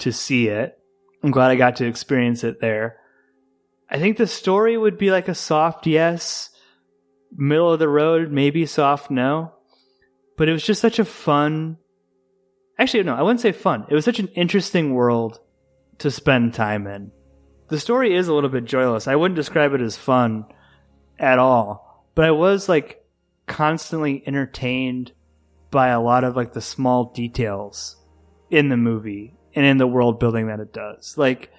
[0.00, 0.78] to see it.
[1.22, 2.98] I'm glad I got to experience it there.
[3.88, 6.50] I think the story would be like a soft yes,
[7.34, 9.54] middle of the road, maybe soft no.
[10.36, 11.78] But it was just such a fun.
[12.80, 13.84] Actually, no, I wouldn't say fun.
[13.90, 15.38] It was such an interesting world
[15.98, 17.12] to spend time in.
[17.68, 19.06] The story is a little bit joyless.
[19.06, 20.46] I wouldn't describe it as fun
[21.18, 22.06] at all.
[22.14, 23.04] But I was like
[23.46, 25.12] constantly entertained
[25.70, 27.96] by a lot of like the small details
[28.48, 31.18] in the movie and in the world building that it does.
[31.18, 31.52] Like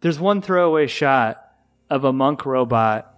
[0.00, 1.44] there's one throwaway shot
[1.90, 3.14] of a monk robot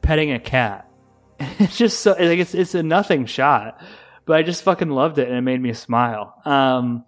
[0.00, 0.90] petting a cat.
[1.58, 3.78] It's just so like it's it's a nothing shot,
[4.26, 6.34] but I just fucking loved it and it made me smile.
[6.44, 7.04] Um,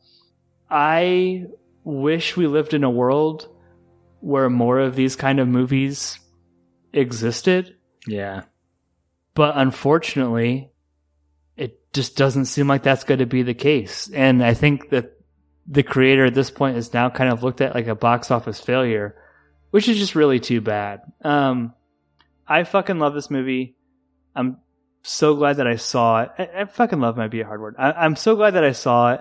[0.70, 1.44] I
[1.84, 3.48] wish we lived in a world
[4.20, 6.18] where more of these kind of movies
[6.92, 8.42] existed, Yeah.
[9.34, 10.70] but unfortunately,
[11.56, 14.10] it just doesn't seem like that's going to be the case.
[14.12, 15.12] And I think that
[15.66, 18.60] the creator at this point is now kind of looked at like a box office
[18.60, 19.14] failure,
[19.70, 21.00] which is just really too bad.
[21.22, 21.74] Um,
[22.46, 23.76] I fucking love this movie.
[24.34, 24.58] I'm
[25.02, 26.30] so glad that I saw it.
[26.38, 27.76] I, I fucking love might be a hard word.
[27.78, 29.20] I, I'm so glad that I saw it.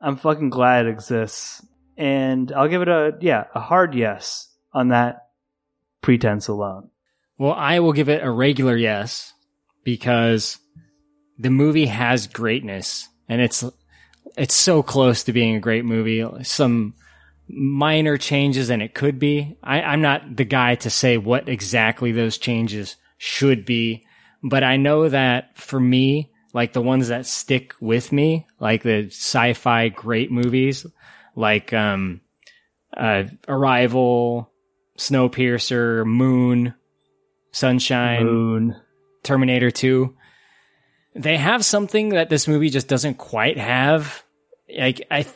[0.00, 1.64] I'm fucking glad it exists.
[1.96, 5.28] And I'll give it a, yeah, a hard yes on that
[6.00, 6.90] pretense alone.
[7.38, 9.32] Well, I will give it a regular yes
[9.84, 10.58] because
[11.38, 13.64] the movie has greatness and it's
[14.36, 16.24] it's so close to being a great movie.
[16.44, 16.94] Some
[17.48, 19.56] minor changes and it could be.
[19.62, 24.04] I, I'm not the guy to say what exactly those changes should be,
[24.42, 29.06] but I know that for me, like the ones that stick with me, like the
[29.06, 30.86] sci-fi great movies,
[31.34, 32.20] like um,
[32.96, 34.50] uh, Arrival,
[34.98, 36.74] Snowpiercer, Moon,
[37.52, 38.76] Sunshine, Moon.
[39.22, 40.14] Terminator 2.
[41.14, 44.22] They have something that this movie just doesn't quite have.
[44.74, 45.26] Like I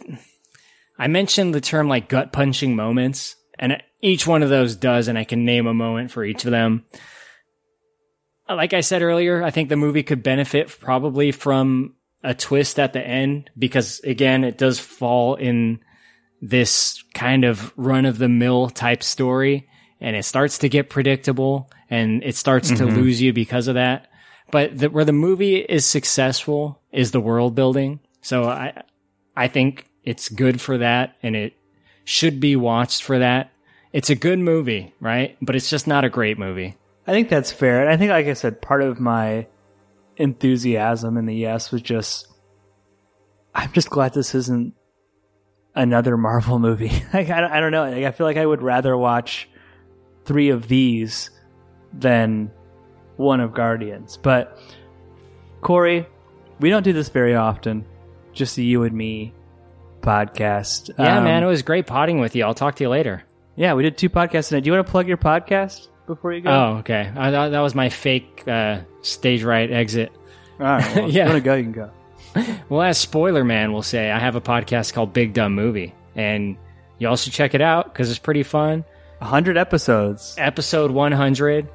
[0.99, 5.19] I mentioned the term like gut punching moments and each one of those does and
[5.19, 6.85] I can name a moment for each of them.
[8.49, 12.93] Like I said earlier, I think the movie could benefit probably from a twist at
[12.93, 15.81] the end because again, it does fall in
[16.41, 19.69] this kind of run of the mill type story
[20.01, 22.97] and it starts to get predictable and it starts to mm-hmm.
[22.97, 24.09] lose you because of that.
[24.51, 28.01] But the, where the movie is successful is the world building.
[28.21, 28.83] So I,
[29.37, 31.55] I think it's good for that and it
[32.05, 33.53] should be watched for that.
[33.93, 35.37] It's a good movie, right?
[35.41, 36.77] But it's just not a great movie.
[37.07, 37.81] I think that's fair.
[37.83, 39.47] And I think, like I said, part of my
[40.17, 42.29] enthusiasm in the yes was just,
[43.55, 44.75] I'm just glad this isn't
[45.75, 46.91] another Marvel movie.
[47.15, 47.91] like, I, don't- I don't know.
[47.91, 49.49] Like, I feel like I would rather watch
[50.25, 51.31] three of these
[51.93, 52.51] than
[53.17, 54.17] one of Guardians.
[54.17, 54.59] But,
[55.61, 56.07] Korey,
[56.61, 57.85] we don't do this very often.
[58.33, 59.35] Just a you and me
[60.01, 60.91] podcast.
[60.99, 62.45] Yeah, Um, man, it was great potting with you.
[62.45, 63.25] I'll talk to you later.
[63.57, 64.61] Yeah, we did two podcasts tonight.
[64.61, 66.51] Do you want to plug your podcast before you go?
[66.51, 67.11] Oh, okay.
[67.17, 70.13] I thought that was my fake uh, stage right exit.
[70.61, 70.97] All right.
[70.97, 71.25] Well, Yeah.
[71.29, 71.91] If you want to go, you can go.
[72.69, 76.57] Well, as Spoiler Man will say, I have a podcast called Big Dumb Movie, and
[76.99, 78.85] you should check it out because it's pretty fun.
[79.19, 80.35] 100 episodes.
[80.39, 81.69] Episode 100,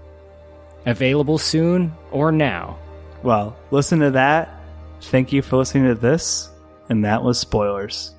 [0.85, 2.77] available soon or now.
[3.23, 4.53] Well, listen to that.
[5.01, 6.49] Thank you for listening to this.
[6.89, 8.13] And that was spoilers.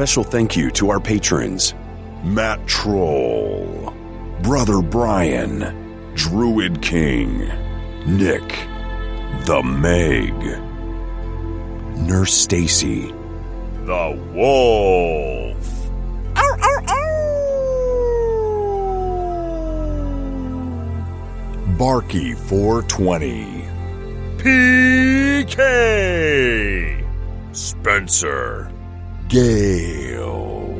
[0.00, 1.74] Special thank you to our patrons
[2.24, 3.92] Matt Troll,
[4.40, 7.40] Brother Brian, Druid King,
[8.06, 8.48] Nick,
[9.44, 10.32] The Meg,
[12.08, 13.12] Nurse Stacy,
[13.84, 15.90] The Wolf.
[16.34, 16.80] Ow, ow,
[21.66, 21.74] ow.
[21.76, 23.68] Barky 420.
[24.38, 25.58] PK.
[27.52, 28.69] Spencer.
[29.30, 30.76] Gale.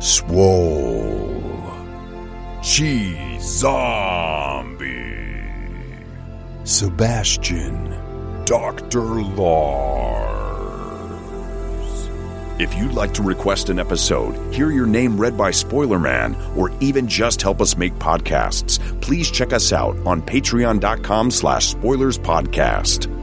[0.00, 1.62] Swole.
[2.62, 4.86] Cheese Zombie.
[6.64, 7.94] Sebastian,
[8.46, 9.02] Dr.
[9.02, 10.38] Lars.
[12.58, 16.70] If you'd like to request an episode, hear your name read by Spoiler Man, or
[16.80, 23.14] even just help us make podcasts, please check us out on patreon.com slash spoilers podcast.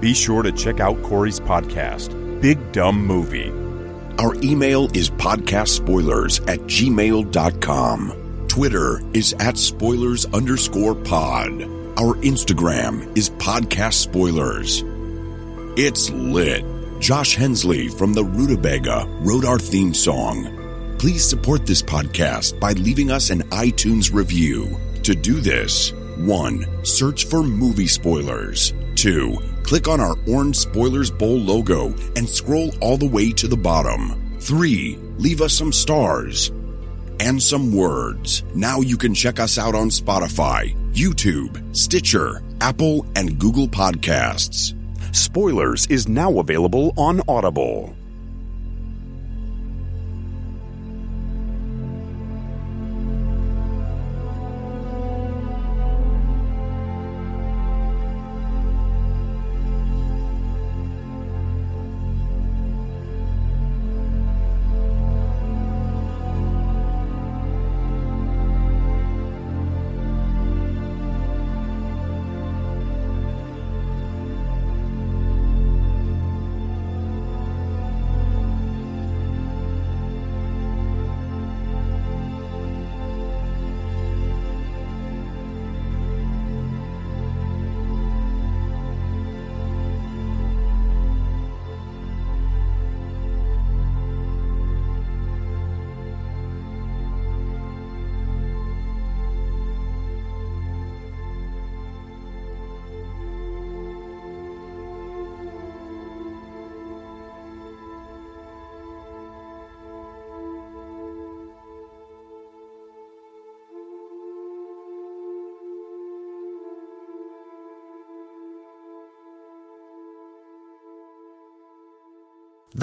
[0.00, 2.12] Be sure to check out Korey's podcast,
[2.44, 3.48] Big Dumb Movie.
[4.18, 8.44] Our email is podcastspoilers at gmail.com.
[8.48, 11.62] Twitter is at spoilers underscore pod.
[11.98, 14.82] Our Instagram is podcast spoilers.
[15.78, 16.66] It's lit.
[17.00, 20.96] Josh Hensley from the Rutabaga wrote our theme song.
[20.98, 24.78] Please support this podcast by leaving us an iTunes review.
[25.02, 26.84] To do this, 1.
[26.84, 28.74] Search for movie spoilers.
[28.96, 29.53] 2.
[29.64, 31.86] Click on our orange Spoilers Bowl logo
[32.16, 34.38] and scroll all the way to the bottom.
[34.40, 34.96] 3.
[35.18, 36.52] Leave us some stars
[37.18, 38.44] and some words.
[38.54, 44.74] Now you can check us out on Spotify, YouTube, Stitcher, Apple, and Google Podcasts.
[45.14, 47.96] Spoilers is now available on Audible.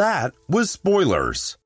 [0.02, 1.58] That was spoilers.